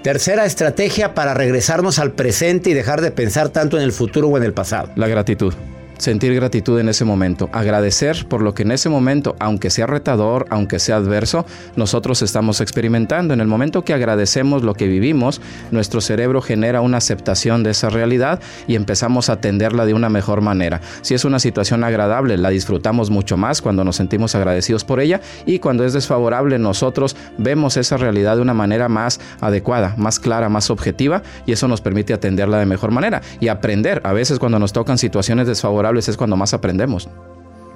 Tercera 0.07 0.45
estrategia 0.45 1.14
para 1.14 1.35
regresarnos 1.35 1.99
al 1.99 2.12
presente 2.12 2.71
y 2.71 2.75
dejar 2.75 3.01
de 3.01 3.11
pensar 3.11 3.49
tanto 3.49 3.77
en 3.77 3.83
el 3.83 3.90
futuro 3.90 4.29
o 4.29 4.37
en 4.37 4.45
el 4.45 4.53
pasado. 4.53 4.92
La 4.95 5.09
gratitud. 5.09 5.53
Sentir 5.99 6.35
gratitud 6.35 6.79
en 6.79 6.91
ese 6.91 7.07
momento, 7.07 7.49
agradecer 7.53 8.27
por 8.29 8.43
lo 8.43 8.53
que 8.53 8.65
en 8.65 8.73
ese 8.73 8.91
momento, 8.91 9.35
aunque 9.41 9.71
sea 9.71 9.87
retador, 9.87 10.47
aunque 10.51 10.79
sea 10.79 10.97
adverso, 10.97 11.47
nosotros 11.75 12.21
estamos 12.21 12.61
experimentando. 12.61 13.33
En 13.33 13.41
el 13.41 13.47
momento 13.47 13.83
que 13.83 13.95
agradecemos 13.95 14.63
lo 14.63 14.75
que 14.75 14.89
vivimos, 14.89 15.41
nuestro 15.71 16.03
cerebro 16.03 16.43
genera 16.43 16.83
una 16.83 16.99
aceptación 16.99 17.63
de 17.63 17.71
esa 17.71 17.89
realidad 17.89 18.41
y 18.67 18.75
empezamos 18.75 19.31
a 19.31 19.35
atenderla 19.35 19.87
de 19.87 19.95
una 19.95 20.11
mejor 20.11 20.43
manera. 20.43 20.83
Si 21.01 21.15
es 21.15 21.25
una 21.25 21.39
situación 21.39 21.83
agradable, 21.83 22.37
la 22.37 22.51
disfrutamos 22.51 23.09
mucho 23.09 23.39
más 23.39 23.63
cuando 23.63 23.83
nos 23.83 23.97
sentimos 23.97 24.35
agradecidos 24.35 24.85
por 24.85 25.01
ella 25.01 25.23
y 25.47 25.61
cuando 25.61 25.85
es 25.85 25.95
desfavorable, 25.95 26.59
nosotros 26.59 27.17
vemos 27.39 27.79
esa 27.79 27.97
realidad 27.97 28.37
de 28.37 28.43
una 28.43 28.55
manera 28.55 28.91
más 28.91 29.19
adecuada, 29.41 29.95
más 29.97 30.21
clara, 30.21 30.51
más 30.51 30.69
objetiva 30.69 31.23
y 31.47 31.53
eso 31.53 31.69
nos 31.69 31.81
permite 31.81 32.13
atenderla 32.13 32.59
de 32.59 32.67
mejor 32.67 32.91
manera 32.91 33.23
y 33.41 33.49
aprender. 33.49 34.03
A 34.05 34.13
veces 34.13 34.39
cuando 34.39 34.59
nos 34.59 34.75
tocan 34.75 34.99
situaciones 34.99 35.47
desfavorables 35.47 35.86
es 35.96 36.16
cuando 36.16 36.37
más 36.37 36.55
aprendemos. 36.55 37.09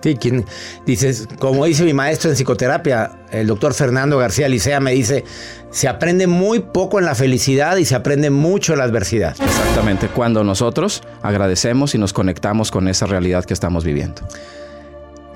Sí, 0.02 0.16
quien 0.16 0.46
dices, 0.86 1.28
como 1.38 1.66
dice 1.66 1.84
mi 1.84 1.92
maestro 1.92 2.30
en 2.30 2.36
psicoterapia, 2.36 3.12
el 3.30 3.46
doctor 3.46 3.74
Fernando 3.74 4.16
García 4.16 4.48
Licea, 4.48 4.80
me 4.80 4.92
dice, 4.92 5.24
se 5.70 5.88
aprende 5.88 6.26
muy 6.26 6.60
poco 6.60 6.98
en 6.98 7.04
la 7.04 7.14
felicidad 7.14 7.76
y 7.76 7.84
se 7.84 7.94
aprende 7.94 8.30
mucho 8.30 8.72
en 8.72 8.78
la 8.78 8.84
adversidad. 8.86 9.36
Exactamente, 9.38 10.08
cuando 10.08 10.42
nosotros 10.42 11.02
agradecemos 11.22 11.94
y 11.94 11.98
nos 11.98 12.14
conectamos 12.14 12.70
con 12.70 12.88
esa 12.88 13.06
realidad 13.06 13.44
que 13.44 13.52
estamos 13.52 13.84
viviendo. 13.84 14.22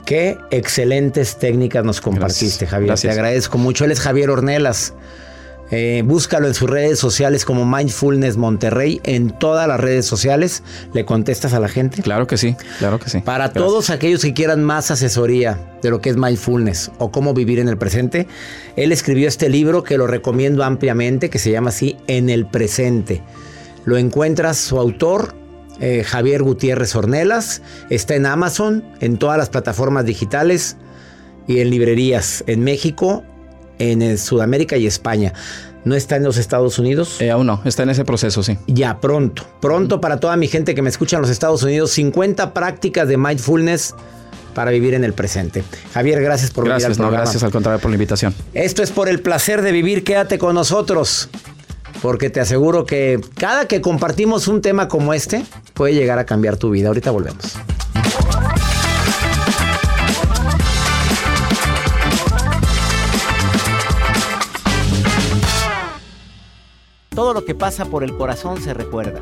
Qué 0.07 0.39
excelentes 0.51 1.37
técnicas 1.37 1.85
nos 1.85 2.01
compartiste, 2.01 2.67
Gracias. 2.67 2.71
Javier. 2.71 2.87
Gracias. 2.89 3.15
Te 3.15 3.21
agradezco 3.21 3.59
mucho. 3.59 3.85
Él 3.85 3.91
es 3.91 4.01
Javier 4.01 4.31
Ornelas. 4.31 4.95
Eh, 5.71 6.03
búscalo 6.05 6.47
en 6.47 6.55
sus 6.55 6.69
redes 6.69 6.99
sociales 6.99 7.45
como 7.45 7.65
Mindfulness 7.65 8.37
Monterrey, 8.37 9.01
en 9.05 9.31
todas 9.31 9.67
las 9.67 9.81
redes 9.81 10.07
sociales. 10.07 10.63
¿Le 10.93 11.05
contestas 11.05 11.55
a 11.55 11.61
la 11.61 11.69
gente? 11.69 12.03
Claro 12.03 12.27
que 12.27 12.37
sí, 12.37 12.57
claro 12.79 12.99
que 12.99 13.09
sí. 13.09 13.21
Para 13.21 13.47
Gracias. 13.47 13.65
todos 13.65 13.91
aquellos 13.91 14.23
que 14.23 14.35
quieran 14.35 14.63
más 14.63 14.91
asesoría 14.91 15.59
de 15.83 15.91
lo 15.91 16.01
que 16.01 16.11
es 16.11 16.17
mindfulness 16.17 16.91
o 16.99 17.11
cómo 17.11 17.35
vivir 17.35 17.59
en 17.59 17.69
el 17.69 17.79
presente, 17.79 18.29
él 18.77 18.93
escribió 18.93 19.27
este 19.27 19.49
libro 19.49 19.83
que 19.83 19.97
lo 19.97 20.07
recomiendo 20.07 20.65
ampliamente, 20.65 21.31
que 21.31 21.39
se 21.39 21.51
llama 21.51 21.71
así 21.71 21.97
En 22.07 22.29
el 22.29 22.47
presente. 22.47 23.23
Lo 23.85 23.97
encuentras 23.97 24.59
su 24.59 24.79
autor, 24.79 25.35
eh, 25.81 26.05
Javier 26.05 26.43
Gutiérrez 26.43 26.95
Ornelas, 26.95 27.63
está 27.91 28.15
en 28.15 28.27
Amazon, 28.27 28.85
en 29.01 29.19
todas 29.19 29.39
las 29.39 29.51
plataformas 29.51 30.05
digitales 30.05 30.77
y 31.47 31.61
en 31.61 31.71
librerías 31.71 32.45
en 32.47 32.63
México, 32.63 33.25
en 33.79 34.03
eh, 34.03 34.17
Sudamérica 34.17 34.77
y 34.77 34.87
España. 34.87 35.33
¿No 35.85 35.95
está 35.95 36.17
en 36.17 36.25
los 36.25 36.39
Estados 36.39 36.79
Unidos? 36.79 37.21
Eh, 37.21 37.31
aún 37.31 37.47
no, 37.47 37.61
está 37.65 37.83
en 37.83 37.91
ese 37.91 38.05
proceso, 38.05 38.43
sí. 38.43 38.57
Ya 38.67 39.01
pronto, 39.01 39.45
pronto 39.61 40.01
para 40.01 40.19
toda 40.19 40.37
mi 40.37 40.49
gente 40.49 40.75
que 40.75 40.81
me 40.81 40.89
escucha 40.89 41.17
en 41.17 41.23
los 41.23 41.31
Estados 41.31 41.63
Unidos, 41.63 41.91
50 41.91 42.55
prácticas 42.55 43.07
de 43.07 43.19
mindfulness 43.19 43.95
para 44.55 44.71
vivir 44.71 44.95
en 44.95 45.05
el 45.05 45.13
presente. 45.13 45.63
Javier, 45.93 46.23
gracias 46.23 46.51
por 46.51 46.65
venir 46.65 46.77
al 46.77 46.81
Gracias, 46.81 46.99
no, 46.99 47.05
programa. 47.05 47.25
gracias 47.25 47.43
al 47.43 47.51
contrario 47.51 47.81
por 47.81 47.91
la 47.91 47.97
invitación. 47.97 48.35
Esto 48.55 48.83
es 48.83 48.93
por 48.93 49.09
el 49.09 49.21
placer 49.21 49.61
de 49.61 49.73
vivir, 49.73 50.05
quédate 50.05 50.39
con 50.39 50.55
nosotros, 50.55 51.29
porque 52.01 52.31
te 52.31 52.41
aseguro 52.41 52.87
que 52.87 53.21
cada 53.37 53.67
que 53.69 53.81
compartimos 53.81 54.49
un 54.49 54.63
tema 54.63 54.89
como 54.89 55.13
este 55.13 55.45
puede 55.75 55.95
llegar 55.95 56.19
a 56.19 56.25
cambiar 56.25 56.57
tu 56.57 56.71
vida. 56.71 56.89
Ahorita 56.89 57.11
volvemos. 57.11 57.57
Todo 67.15 67.33
lo 67.33 67.45
que 67.45 67.55
pasa 67.55 67.85
por 67.85 68.03
el 68.03 68.17
corazón 68.17 68.61
se 68.61 68.75
recuerda 68.75 69.21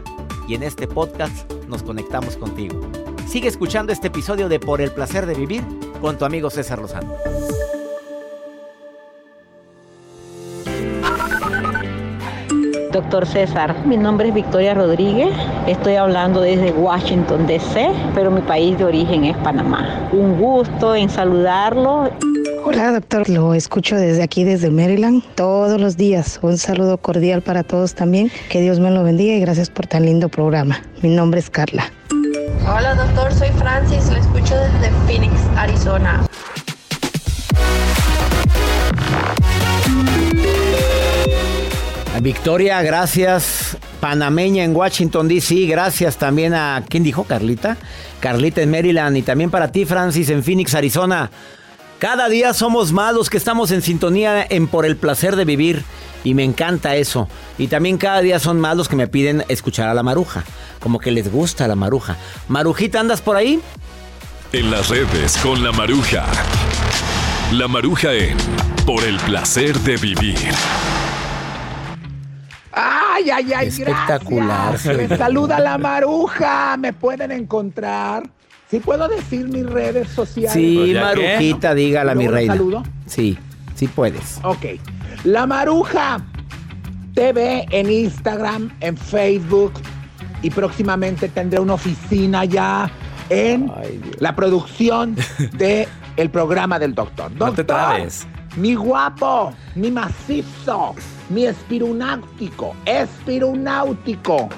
y 0.48 0.54
en 0.54 0.62
este 0.62 0.86
podcast 0.86 1.52
nos 1.68 1.82
conectamos 1.82 2.38
contigo. 2.38 2.80
Sigue 3.28 3.48
escuchando 3.48 3.92
este 3.92 4.06
episodio 4.06 4.48
de 4.48 4.58
Por 4.58 4.80
el 4.80 4.90
placer 4.90 5.26
de 5.26 5.34
vivir 5.34 5.62
con 6.00 6.16
tu 6.16 6.24
amigo 6.24 6.48
César 6.48 6.78
Lozano. 6.78 7.12
Doctor 12.92 13.26
César, 13.26 13.86
mi 13.86 13.98
nombre 13.98 14.28
es 14.28 14.34
Victoria 14.34 14.72
Rodríguez, 14.72 15.34
estoy 15.66 15.96
hablando 15.96 16.40
desde 16.40 16.72
Washington, 16.72 17.46
D.C., 17.46 17.90
pero 18.14 18.30
mi 18.30 18.40
país 18.40 18.78
de 18.78 18.84
origen 18.84 19.24
es 19.24 19.36
Panamá. 19.38 20.08
Un 20.12 20.38
gusto 20.38 20.94
en 20.94 21.10
saludarlo. 21.10 22.10
Hola, 22.64 22.92
doctor. 22.92 23.28
Lo 23.28 23.54
escucho 23.54 23.96
desde 23.96 24.22
aquí, 24.22 24.44
desde 24.44 24.70
Maryland, 24.70 25.22
todos 25.34 25.80
los 25.80 25.96
días. 25.96 26.38
Un 26.42 26.58
saludo 26.58 26.96
cordial 26.96 27.42
para 27.42 27.64
todos 27.64 27.94
también. 27.94 28.30
Que 28.48 28.60
Dios 28.60 28.78
me 28.78 28.90
lo 28.90 29.02
bendiga 29.02 29.34
y 29.34 29.40
gracias 29.40 29.68
por 29.68 29.88
tan 29.88 30.06
lindo 30.06 30.28
programa. 30.28 30.80
Mi 31.02 31.08
nombre 31.08 31.40
es 31.40 31.50
Carla. 31.50 31.92
Hola, 32.64 32.94
doctor. 32.94 33.32
Soy 33.34 33.48
Francis. 33.58 34.08
Lo 34.10 34.16
escucho 34.16 34.54
desde 34.54 34.90
Phoenix, 35.06 35.32
Arizona. 35.56 36.24
Victoria, 42.20 42.80
gracias. 42.82 43.76
Panameña 43.98 44.62
en 44.62 44.76
Washington, 44.76 45.26
D.C. 45.26 45.66
Gracias 45.66 46.16
también 46.16 46.54
a, 46.54 46.84
¿quién 46.88 47.02
dijo? 47.02 47.24
Carlita. 47.24 47.76
Carlita 48.20 48.62
en 48.62 48.70
Maryland 48.70 49.16
y 49.16 49.22
también 49.22 49.50
para 49.50 49.72
ti, 49.72 49.84
Francis, 49.84 50.30
en 50.30 50.44
Phoenix, 50.44 50.74
Arizona. 50.74 51.28
Cada 52.02 52.28
día 52.28 52.52
somos 52.52 52.90
más 52.90 53.14
los 53.14 53.30
que 53.30 53.36
estamos 53.36 53.70
en 53.70 53.80
sintonía 53.80 54.44
en 54.50 54.66
Por 54.66 54.86
el 54.86 54.96
Placer 54.96 55.36
de 55.36 55.44
Vivir. 55.44 55.84
Y 56.24 56.34
me 56.34 56.42
encanta 56.42 56.96
eso. 56.96 57.28
Y 57.58 57.68
también 57.68 57.96
cada 57.96 58.20
día 58.22 58.40
son 58.40 58.58
más 58.58 58.76
los 58.76 58.88
que 58.88 58.96
me 58.96 59.06
piden 59.06 59.44
escuchar 59.46 59.88
a 59.88 59.94
la 59.94 60.02
maruja. 60.02 60.42
Como 60.80 60.98
que 60.98 61.12
les 61.12 61.30
gusta 61.30 61.68
la 61.68 61.76
maruja. 61.76 62.16
Marujita, 62.48 62.98
¿andas 62.98 63.20
por 63.20 63.36
ahí? 63.36 63.60
En 64.52 64.72
las 64.72 64.88
redes 64.88 65.36
con 65.36 65.62
la 65.62 65.70
maruja. 65.70 66.26
La 67.52 67.68
maruja 67.68 68.12
en 68.12 68.36
Por 68.84 69.04
el 69.04 69.16
Placer 69.18 69.78
de 69.78 69.96
Vivir. 69.96 70.34
Ay, 72.72 73.30
ay, 73.30 73.52
ay, 73.52 73.68
Espectacular. 73.68 74.70
gracias. 74.70 74.96
Me 74.96 75.16
saluda 75.16 75.60
la 75.60 75.78
maruja. 75.78 76.76
Me 76.78 76.92
pueden 76.92 77.30
encontrar. 77.30 78.24
¿Sí 78.72 78.80
puedo 78.80 79.06
decir 79.06 79.46
mis 79.48 79.66
redes 79.66 80.08
sociales? 80.08 80.52
Sí, 80.54 80.76
Pues. 80.92 81.00
Marujita, 81.02 81.74
dígala, 81.74 82.14
mi 82.14 82.24
¿Luego 82.24 82.32
la 82.32 82.38
reina. 82.38 82.54
saludo? 82.54 82.82
Sí, 83.06 83.38
sí 83.74 83.86
puedes. 83.86 84.40
Ok. 84.42 84.64
La 85.24 85.46
Maruja 85.46 86.24
TV 87.14 87.66
en 87.70 87.90
Instagram, 87.90 88.74
en 88.80 88.96
Facebook 88.96 89.74
y 90.40 90.48
próximamente 90.48 91.28
tendré 91.28 91.60
una 91.60 91.74
oficina 91.74 92.46
ya 92.46 92.90
en 93.28 93.70
Ay, 93.76 94.00
la 94.18 94.34
producción 94.34 95.14
de 95.52 95.86
el 96.16 96.30
programa 96.30 96.78
del 96.78 96.94
doctor. 96.94 97.30
No 97.32 97.50
te 97.52 97.62
Doctor, 97.62 97.66
trabes. 97.66 98.26
Mi 98.56 98.74
guapo, 98.74 99.52
mi 99.74 99.90
macizo, 99.90 100.94
mi 101.28 101.44
espirunáutico, 101.44 102.74
espirunáutico, 102.86 104.48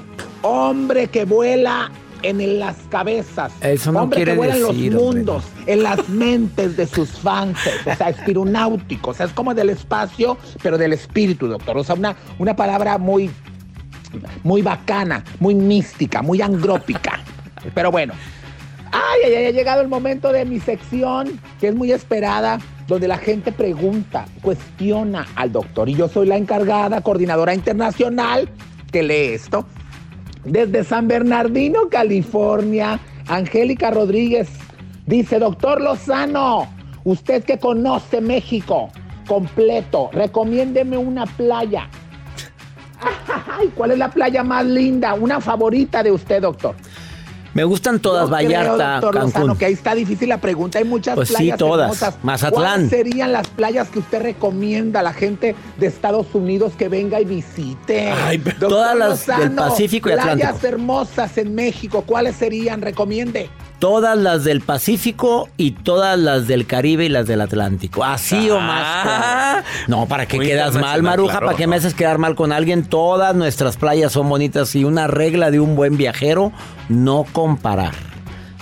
hombre 0.43 1.09
que 1.09 1.25
vuela 1.25 1.91
en 2.25 2.59
las 2.59 2.77
cabezas, 2.89 3.53
Eso 3.61 3.93
no 3.93 4.03
hombre 4.03 4.17
quiere 4.17 4.41
que 4.41 4.47
decir, 4.47 4.55
en 4.57 4.63
los 4.63 4.71
hombre. 4.71 4.91
mundos, 4.91 5.45
en 5.67 5.83
las 5.83 6.09
mentes 6.09 6.77
de 6.77 6.87
sus 6.87 7.11
fans, 7.11 7.59
o 7.87 7.95
sea, 7.95 8.09
espirunáutico, 8.09 9.11
o 9.11 9.15
sea, 9.15 9.27
es 9.27 9.33
como 9.33 9.55
del 9.55 9.71
espacio, 9.71 10.39
pero 10.63 10.79
del 10.79 10.93
espíritu, 10.93 11.47
doctor, 11.47 11.77
o 11.77 11.85
sea, 11.85 11.95
una, 11.95 12.17
una 12.39 12.57
palabra 12.57 12.99
muy, 12.99 13.31
muy 14.43 14.63
bacana, 14.63 15.23
muy 15.41 15.55
mística, 15.55 16.23
muy 16.23 16.41
angrópica, 16.41 17.21
pero 17.75 17.91
bueno. 17.91 18.15
Ay, 18.93 19.33
ay, 19.35 19.47
ha 19.47 19.51
llegado 19.51 19.83
el 19.83 19.89
momento 19.89 20.31
de 20.33 20.45
mi 20.45 20.61
sección, 20.61 21.41
que 21.61 21.69
es 21.69 21.75
muy 21.75 21.91
esperada, 21.91 22.61
donde 22.87 23.09
la 23.09 23.19
gente 23.19 23.51
pregunta, 23.51 24.25
cuestiona 24.41 25.27
al 25.35 25.51
doctor. 25.51 25.89
Y 25.89 25.95
yo 25.95 26.09
soy 26.09 26.29
la 26.29 26.37
encargada, 26.37 27.01
coordinadora 27.01 27.55
internacional, 27.55 28.49
que 28.93 29.03
lee 29.03 29.35
esto. 29.35 29.67
Desde 30.45 30.85
San 30.85 31.09
Bernardino, 31.09 31.89
California, 31.89 33.01
Angélica 33.29 33.91
Rodríguez 33.91 34.49
dice, 35.07 35.39
doctor 35.39 35.81
Lozano, 35.81 36.69
usted 37.05 37.45
que 37.45 37.59
conoce 37.59 38.21
México 38.21 38.91
completo, 39.27 40.11
recomiéndeme 40.13 40.99
una 40.99 41.25
playa. 41.25 41.89
Ay, 43.59 43.71
¿cuál 43.75 43.93
es 43.93 43.99
la 43.99 44.11
playa 44.11 44.43
más 44.43 44.67
linda? 44.67 45.15
Una 45.15 45.41
favorita 45.41 46.03
de 46.03 46.13
usted, 46.13 46.43
doctor. 46.43 46.75
Me 47.55 47.63
gustan 47.65 48.01
todas, 48.01 48.29
Yo 48.29 48.37
creo, 48.37 48.49
Vallarta, 48.49 49.01
Lozano, 49.01 49.31
Cancún. 49.33 49.57
que 49.57 49.65
ahí 49.67 49.73
está 49.75 49.95
difícil 49.95 50.29
la 50.29 50.39
pregunta. 50.39 50.79
Hay 50.79 50.85
muchas 50.85 51.15
Pues 51.15 51.29
sí, 51.29 51.35
playas 51.37 51.59
todas. 51.59 51.85
hermosas. 51.87 52.17
Mazatlán. 52.25 52.63
¿Cuáles 52.89 52.91
serían 52.91 53.33
las 53.33 53.47
playas 53.49 53.89
que 53.89 54.01
usted 54.01 54.23
recomienda 54.23 55.01
a 55.01 55.03
la 55.05 55.13
gente 55.13 55.55
de 55.79 55.87
Estados 55.87 56.27
Unidos 56.35 56.73
que 56.77 56.89
venga 56.89 57.21
y 57.21 57.25
visite? 57.25 58.11
Ay, 58.11 58.39
todas 58.59 58.97
las 58.97 59.27
del 59.27 59.37
Lozano, 59.39 59.63
Pacífico 59.69 60.09
y 60.09 60.13
Playas 60.15 60.33
Atlántico. 60.35 60.67
hermosas 60.67 61.39
en 61.39 61.55
México, 61.55 62.03
¿cuáles 62.07 62.37
serían? 62.37 62.83
Recomiende. 62.83 63.49
Todas 63.79 64.17
las 64.17 64.45
del 64.45 64.61
Pacífico 64.63 65.49
y 65.57 65.73
todas 65.73 66.19
las 66.19 66.47
del 66.47 66.67
Caribe 66.67 67.05
y 67.05 67.09
las 67.09 67.27
del 67.27 67.41
Atlántico. 67.43 68.03
Así 68.03 68.49
o 68.49 68.59
más. 68.59 68.83
Ah. 68.83 69.03
claro. 69.63 69.67
No, 69.89 70.07
¿para 70.07 70.27
qué 70.27 70.39
quedas 70.39 70.75
mal, 70.75 71.03
Maruja? 71.03 71.33
claro. 71.33 71.47
¿Para 71.47 71.59
qué 71.59 71.67
me 71.67 71.77
haces 71.77 71.93
quedar 71.95 72.19
mal 72.19 72.35
con 72.35 72.53
alguien? 72.53 72.85
Todas 72.85 73.35
nuestras 73.35 73.77
playas 73.77 74.13
son 74.13 74.29
bonitas 74.29 74.75
y 74.75 74.85
una 74.85 75.07
regla 75.07 75.51
de 75.51 75.61
un 75.61 75.77
buen 75.77 75.97
viajero, 75.99 76.53
no 76.89 77.27
comparar. 77.33 77.93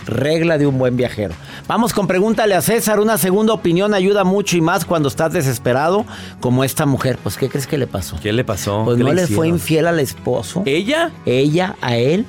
Regla 0.07 0.59
de 0.59 0.67
un 0.67 0.79
buen 0.79 0.97
viajero. 0.97 1.35
Vamos 1.69 1.93
con 1.93 2.09
pregúntale 2.09 2.57
a 2.57 2.61
César. 2.63 2.99
Una 2.99 3.19
segunda 3.19 3.53
opinión 3.53 3.95
ayuda 3.95 4.25
mucho 4.25 4.57
y 4.57 4.61
más 4.61 4.85
cuando 4.85 5.09
estás 5.09 5.33
desesperado, 5.33 6.05
como 6.41 6.65
esta 6.65 6.87
mujer. 6.87 7.19
Pues, 7.23 7.37
¿qué 7.37 7.49
crees 7.49 7.69
que 7.69 7.79
le 7.79 7.87
pasó? 7.87 8.19
¿Qué 8.21 8.33
le 8.33 8.43
pasó? 8.43 8.83
Pues 8.85 8.97
¿Qué 8.97 9.05
no 9.05 9.13
le 9.13 9.23
fue 9.23 9.47
hicieron? 9.47 9.47
infiel 9.47 9.87
al 9.87 10.01
esposo. 10.01 10.65
¿Ella? 10.67 11.13
Ella 11.25 11.77
a 11.81 11.97
él. 11.97 12.27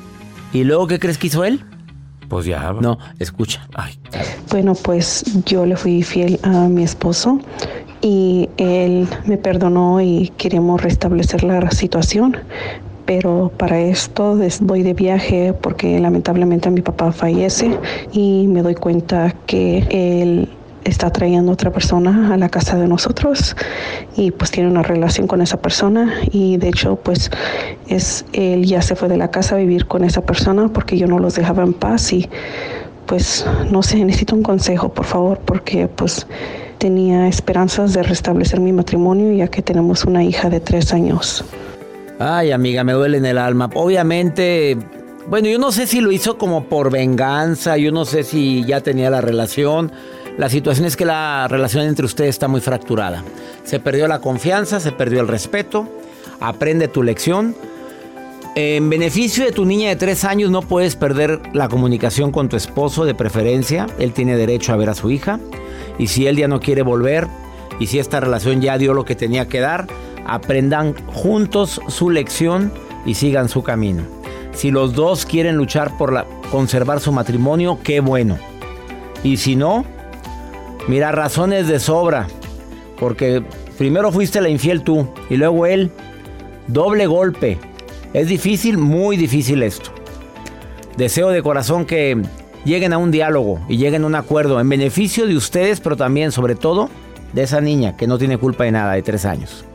¿Y 0.53 0.63
luego 0.65 0.85
qué 0.85 0.99
crees 0.99 1.17
que 1.17 1.27
hizo 1.27 1.43
él? 1.43 1.63
Pues 2.29 2.45
ya. 2.45 2.73
No, 2.73 2.97
escucha. 3.19 3.67
Ay, 3.73 3.93
Bueno, 4.49 4.73
pues 4.75 5.23
yo 5.45 5.65
le 5.65 5.75
fui 5.75 6.03
fiel 6.03 6.39
a 6.43 6.67
mi 6.67 6.83
esposo 6.83 7.39
y 8.01 8.49
él 8.57 9.07
me 9.25 9.37
perdonó 9.37 10.01
y 10.01 10.31
queremos 10.37 10.81
restablecer 10.81 11.43
la 11.43 11.71
situación. 11.71 12.37
Pero 13.05 13.51
para 13.57 13.79
esto 13.79 14.37
voy 14.61 14.81
de 14.81 14.93
viaje 14.93 15.53
porque 15.53 15.99
lamentablemente 15.99 16.69
mi 16.69 16.81
papá 16.81 17.11
fallece 17.11 17.77
y 18.13 18.47
me 18.47 18.61
doy 18.61 18.75
cuenta 18.75 19.35
que 19.45 19.79
él 19.89 20.49
está 20.83 21.09
trayendo 21.11 21.51
otra 21.51 21.71
persona 21.71 22.33
a 22.33 22.37
la 22.37 22.49
casa 22.49 22.77
de 22.77 22.87
nosotros 22.87 23.55
y 24.15 24.31
pues 24.31 24.51
tiene 24.51 24.69
una 24.69 24.83
relación 24.83 25.27
con 25.27 25.41
esa 25.41 25.61
persona 25.61 26.13
y 26.31 26.57
de 26.57 26.69
hecho 26.69 26.95
pues 26.97 27.31
es 27.87 28.25
él 28.33 28.65
ya 28.65 28.81
se 28.81 28.95
fue 28.95 29.07
de 29.07 29.17
la 29.17 29.31
casa 29.31 29.55
a 29.55 29.57
vivir 29.59 29.85
con 29.85 30.03
esa 30.03 30.21
persona 30.21 30.69
porque 30.69 30.97
yo 30.97 31.07
no 31.07 31.19
los 31.19 31.35
dejaba 31.35 31.63
en 31.63 31.73
paz 31.73 32.13
y 32.13 32.29
pues 33.05 33.45
no 33.69 33.83
sé, 33.83 34.03
necesito 34.03 34.35
un 34.35 34.43
consejo, 34.43 34.93
por 34.93 35.05
favor, 35.05 35.39
porque 35.39 35.87
pues 35.87 36.25
tenía 36.77 37.27
esperanzas 37.27 37.93
de 37.93 38.03
restablecer 38.03 38.59
mi 38.59 38.71
matrimonio 38.71 39.33
ya 39.33 39.47
que 39.47 39.61
tenemos 39.61 40.05
una 40.05 40.23
hija 40.23 40.49
de 40.49 40.59
tres 40.59 40.93
años. 40.93 41.43
Ay, 42.19 42.51
amiga, 42.51 42.83
me 42.83 42.93
duele 42.93 43.17
en 43.17 43.25
el 43.25 43.37
alma. 43.37 43.69
Obviamente, 43.73 44.77
bueno, 45.27 45.47
yo 45.47 45.59
no 45.59 45.71
sé 45.71 45.87
si 45.87 45.99
lo 45.99 46.11
hizo 46.11 46.37
como 46.37 46.65
por 46.65 46.91
venganza, 46.91 47.77
yo 47.77 47.91
no 47.91 48.05
sé 48.05 48.23
si 48.23 48.63
ya 48.65 48.81
tenía 48.81 49.09
la 49.09 49.21
relación. 49.21 49.91
La 50.37 50.49
situación 50.49 50.87
es 50.87 50.95
que 50.95 51.05
la 51.05 51.47
relación 51.47 51.85
entre 51.85 52.05
ustedes 52.05 52.31
está 52.31 52.47
muy 52.47 52.59
fracturada. 52.59 53.23
Se 53.63 53.79
perdió 53.79 54.07
la 54.07 54.19
confianza, 54.19 54.79
se 54.79 54.91
perdió 54.91 55.21
el 55.21 55.27
respeto. 55.27 55.87
Aprende 56.39 56.87
tu 56.87 57.03
lección. 57.03 57.55
En 58.55 58.89
beneficio 58.89 59.45
de 59.45 59.51
tu 59.51 59.65
niña 59.65 59.89
de 59.89 59.95
tres 59.95 60.23
años 60.25 60.49
no 60.49 60.61
puedes 60.61 60.95
perder 60.95 61.39
la 61.53 61.69
comunicación 61.69 62.31
con 62.31 62.49
tu 62.49 62.55
esposo 62.55 63.05
de 63.05 63.13
preferencia. 63.13 63.87
Él 63.99 64.13
tiene 64.13 64.35
derecho 64.35 64.73
a 64.73 64.75
ver 64.75 64.89
a 64.89 64.95
su 64.95 65.11
hija. 65.11 65.39
Y 65.99 66.07
si 66.07 66.25
él 66.25 66.37
ya 66.37 66.47
no 66.47 66.59
quiere 66.59 66.81
volver, 66.81 67.27
y 67.79 67.87
si 67.87 67.99
esta 67.99 68.19
relación 68.19 68.61
ya 68.61 68.77
dio 68.77 68.93
lo 68.93 69.05
que 69.05 69.15
tenía 69.15 69.47
que 69.47 69.59
dar, 69.59 69.87
aprendan 70.25 70.95
juntos 71.07 71.79
su 71.87 72.09
lección 72.09 72.71
y 73.05 73.13
sigan 73.15 73.49
su 73.49 73.61
camino. 73.61 74.03
Si 74.53 74.71
los 74.71 74.93
dos 74.93 75.25
quieren 75.25 75.57
luchar 75.57 75.97
por 75.97 76.25
conservar 76.51 76.99
su 76.99 77.11
matrimonio, 77.11 77.79
qué 77.83 77.99
bueno. 77.99 78.37
Y 79.23 79.37
si 79.37 79.55
no, 79.55 79.85
mira, 80.87 81.11
razones 81.11 81.67
de 81.67 81.79
sobra. 81.79 82.27
Porque 82.99 83.43
primero 83.77 84.11
fuiste 84.11 84.41
la 84.41 84.49
infiel 84.49 84.83
tú 84.83 85.07
y 85.29 85.37
luego 85.37 85.65
él. 85.65 85.91
Doble 86.67 87.07
golpe. 87.07 87.59
Es 88.13 88.27
difícil, 88.27 88.77
muy 88.77 89.17
difícil 89.17 89.63
esto. 89.63 89.91
Deseo 90.97 91.29
de 91.29 91.41
corazón 91.41 91.85
que 91.85 92.21
lleguen 92.63 92.93
a 92.93 92.97
un 92.97 93.11
diálogo 93.11 93.59
y 93.67 93.77
lleguen 93.77 94.03
a 94.03 94.07
un 94.07 94.15
acuerdo 94.15 94.59
en 94.59 94.69
beneficio 94.69 95.25
de 95.27 95.35
ustedes, 95.35 95.79
pero 95.79 95.97
también, 95.97 96.31
sobre 96.31 96.55
todo, 96.55 96.89
de 97.33 97.43
esa 97.43 97.59
niña 97.61 97.97
que 97.97 98.07
no 98.07 98.17
tiene 98.17 98.37
culpa 98.37 98.63
de 98.63 98.71
nada, 98.71 98.93
de 98.93 99.01
tres 99.01 99.25
años. 99.25 99.65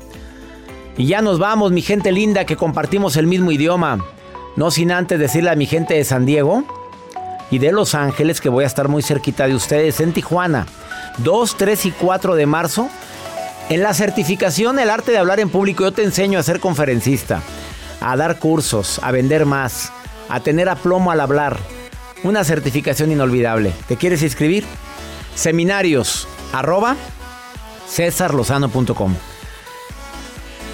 Y 0.96 1.06
ya 1.06 1.22
nos 1.22 1.38
vamos, 1.38 1.72
mi 1.72 1.82
gente 1.82 2.12
linda, 2.12 2.44
que 2.44 2.56
compartimos 2.56 3.16
el 3.16 3.26
mismo 3.26 3.52
idioma. 3.52 4.04
No 4.56 4.70
sin 4.70 4.90
antes 4.90 5.18
decirle 5.18 5.50
a 5.50 5.56
mi 5.56 5.66
gente 5.66 5.94
de 5.94 6.04
San 6.04 6.26
Diego 6.26 6.64
y 7.50 7.58
de 7.58 7.72
Los 7.72 7.94
Ángeles 7.94 8.40
que 8.40 8.48
voy 8.48 8.64
a 8.64 8.66
estar 8.66 8.88
muy 8.88 9.02
cerquita 9.02 9.46
de 9.46 9.54
ustedes 9.54 10.00
en 10.00 10.12
Tijuana. 10.12 10.66
2, 11.18 11.57
3 11.57 11.87
y 11.87 11.90
4 11.92 12.35
de 12.35 12.46
marzo. 12.46 12.88
En 13.68 13.83
la 13.83 13.92
certificación 13.92 14.78
El 14.78 14.88
arte 14.88 15.12
de 15.12 15.18
hablar 15.18 15.40
en 15.40 15.50
público 15.50 15.85
yo 15.85 15.92
te 15.92 16.02
enseño 16.02 16.38
a 16.38 16.42
ser 16.42 16.59
conferencista, 16.59 17.42
a 18.00 18.16
dar 18.16 18.38
cursos, 18.38 19.00
a 19.02 19.11
vender 19.11 19.44
más, 19.44 19.92
a 20.28 20.40
tener 20.40 20.68
aplomo 20.68 21.11
al 21.11 21.20
hablar. 21.20 21.59
Una 22.24 22.44
certificación 22.44 23.12
inolvidable. 23.12 23.72
¿Te 23.87 23.96
quieres 23.96 24.22
inscribir? 24.22 24.64
Seminarios 25.35 26.26
arroba 26.52 26.96
cesarlozano.com. 27.88 29.14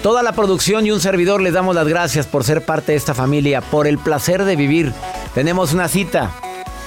Toda 0.01 0.21
la 0.21 0.33
producción 0.33 0.85
y 0.85 0.91
un 0.91 0.99
servidor 0.99 1.41
les 1.41 1.53
damos 1.53 1.75
las 1.75 1.87
gracias 1.87 2.27
por 2.27 2.43
ser 2.43 2.63
parte 2.63 2.91
de 2.91 2.97
esta 2.97 3.13
familia, 3.13 3.61
por 3.61 3.87
el 3.87 3.97
placer 3.97 4.43
de 4.45 4.55
vivir. 4.55 4.93
Tenemos 5.33 5.73
una 5.73 5.87
cita 5.87 6.31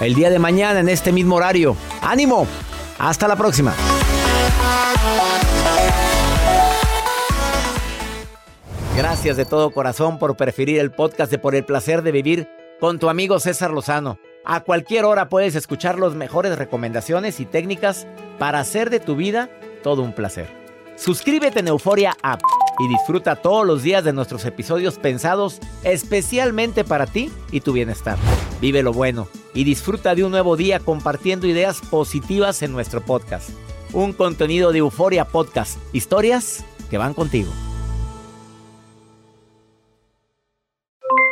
el 0.01 0.14
día 0.14 0.31
de 0.31 0.38
mañana 0.38 0.81
en 0.81 0.88
este 0.88 1.12
mismo 1.12 1.37
horario. 1.37 1.77
¡Ánimo! 2.01 2.47
Hasta 2.98 3.28
la 3.28 3.37
próxima. 3.37 3.74
Gracias 8.96 9.37
de 9.37 9.44
todo 9.44 9.70
corazón 9.70 10.18
por 10.18 10.37
preferir 10.37 10.80
el 10.80 10.90
podcast 10.90 11.30
de 11.30 11.38
Por 11.38 11.54
el 11.54 11.64
placer 11.64 12.02
de 12.02 12.11
vivir 12.11 12.48
con 12.80 12.98
tu 12.98 13.08
amigo 13.08 13.38
César 13.38 13.70
Lozano. 13.70 14.18
A 14.44 14.61
cualquier 14.61 15.04
hora 15.04 15.28
puedes 15.28 15.54
escuchar 15.54 15.98
las 15.98 16.14
mejores 16.14 16.58
recomendaciones 16.58 17.38
y 17.38 17.46
técnicas 17.46 18.08
para 18.38 18.58
hacer 18.58 18.90
de 18.90 18.98
tu 18.98 19.14
vida 19.14 19.48
todo 19.84 20.02
un 20.02 20.12
placer. 20.12 20.48
Suscríbete 20.96 21.61
en 21.61 21.68
Euforia 21.68 22.16
App 22.22 22.40
y 22.80 22.88
disfruta 22.88 23.37
todos 23.37 23.64
los 23.64 23.84
días 23.84 24.02
de 24.02 24.12
nuestros 24.12 24.44
episodios 24.44 24.98
pensados 24.98 25.61
especialmente 25.84 26.82
para 26.82 27.06
ti 27.06 27.30
y 27.52 27.61
tu 27.61 27.72
bienestar. 27.72 28.18
Vive 28.61 28.82
lo 28.82 28.92
bueno 28.92 29.28
y 29.59 29.64
disfruta 29.64 30.14
de 30.14 30.23
un 30.23 30.31
nuevo 30.31 30.57
día 30.57 30.79
compartiendo 30.79 31.49
ideas 31.49 31.81
positivas 31.81 32.62
en 32.62 32.71
nuestro 32.71 33.01
podcast. 33.01 33.51
Un 33.92 34.12
contenido 34.12 34.71
de 34.71 34.79
Euforia 34.79 35.25
Podcast, 35.25 35.81
historias 35.92 36.64
que 36.88 36.97
van 36.97 37.12
contigo. 37.12 37.51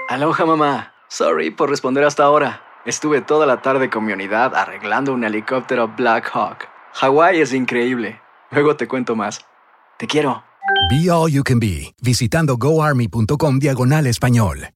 Aloha 0.09 0.45
mamá, 0.45 0.93
sorry 1.09 1.53
por 1.53 1.71
responder 1.71 2.03
hasta 2.03 2.25
ahora. 2.25 2.65
Estuve 2.85 3.21
toda 3.21 3.47
la 3.47 3.62
tarde 3.62 3.91
con 3.91 4.05
mi 4.05 4.12
unidad 4.12 4.57
arreglando 4.57 5.12
un 5.12 5.23
helicóptero 5.23 5.95
Black 5.97 6.29
Hawk. 6.35 6.69
Hawái 6.95 7.41
es 7.41 7.53
increíble. 7.53 8.21
Luego 8.51 8.75
te 8.75 8.89
cuento 8.89 9.15
más. 9.15 9.45
Te 9.99 10.09
quiero. 10.09 10.43
Be 10.91 11.09
All 11.09 11.31
You 11.31 11.45
Can 11.45 11.61
Be, 11.61 11.95
visitando 12.03 12.57
goarmy.com 12.57 13.61
diagonal 13.61 14.09
español. 14.09 14.76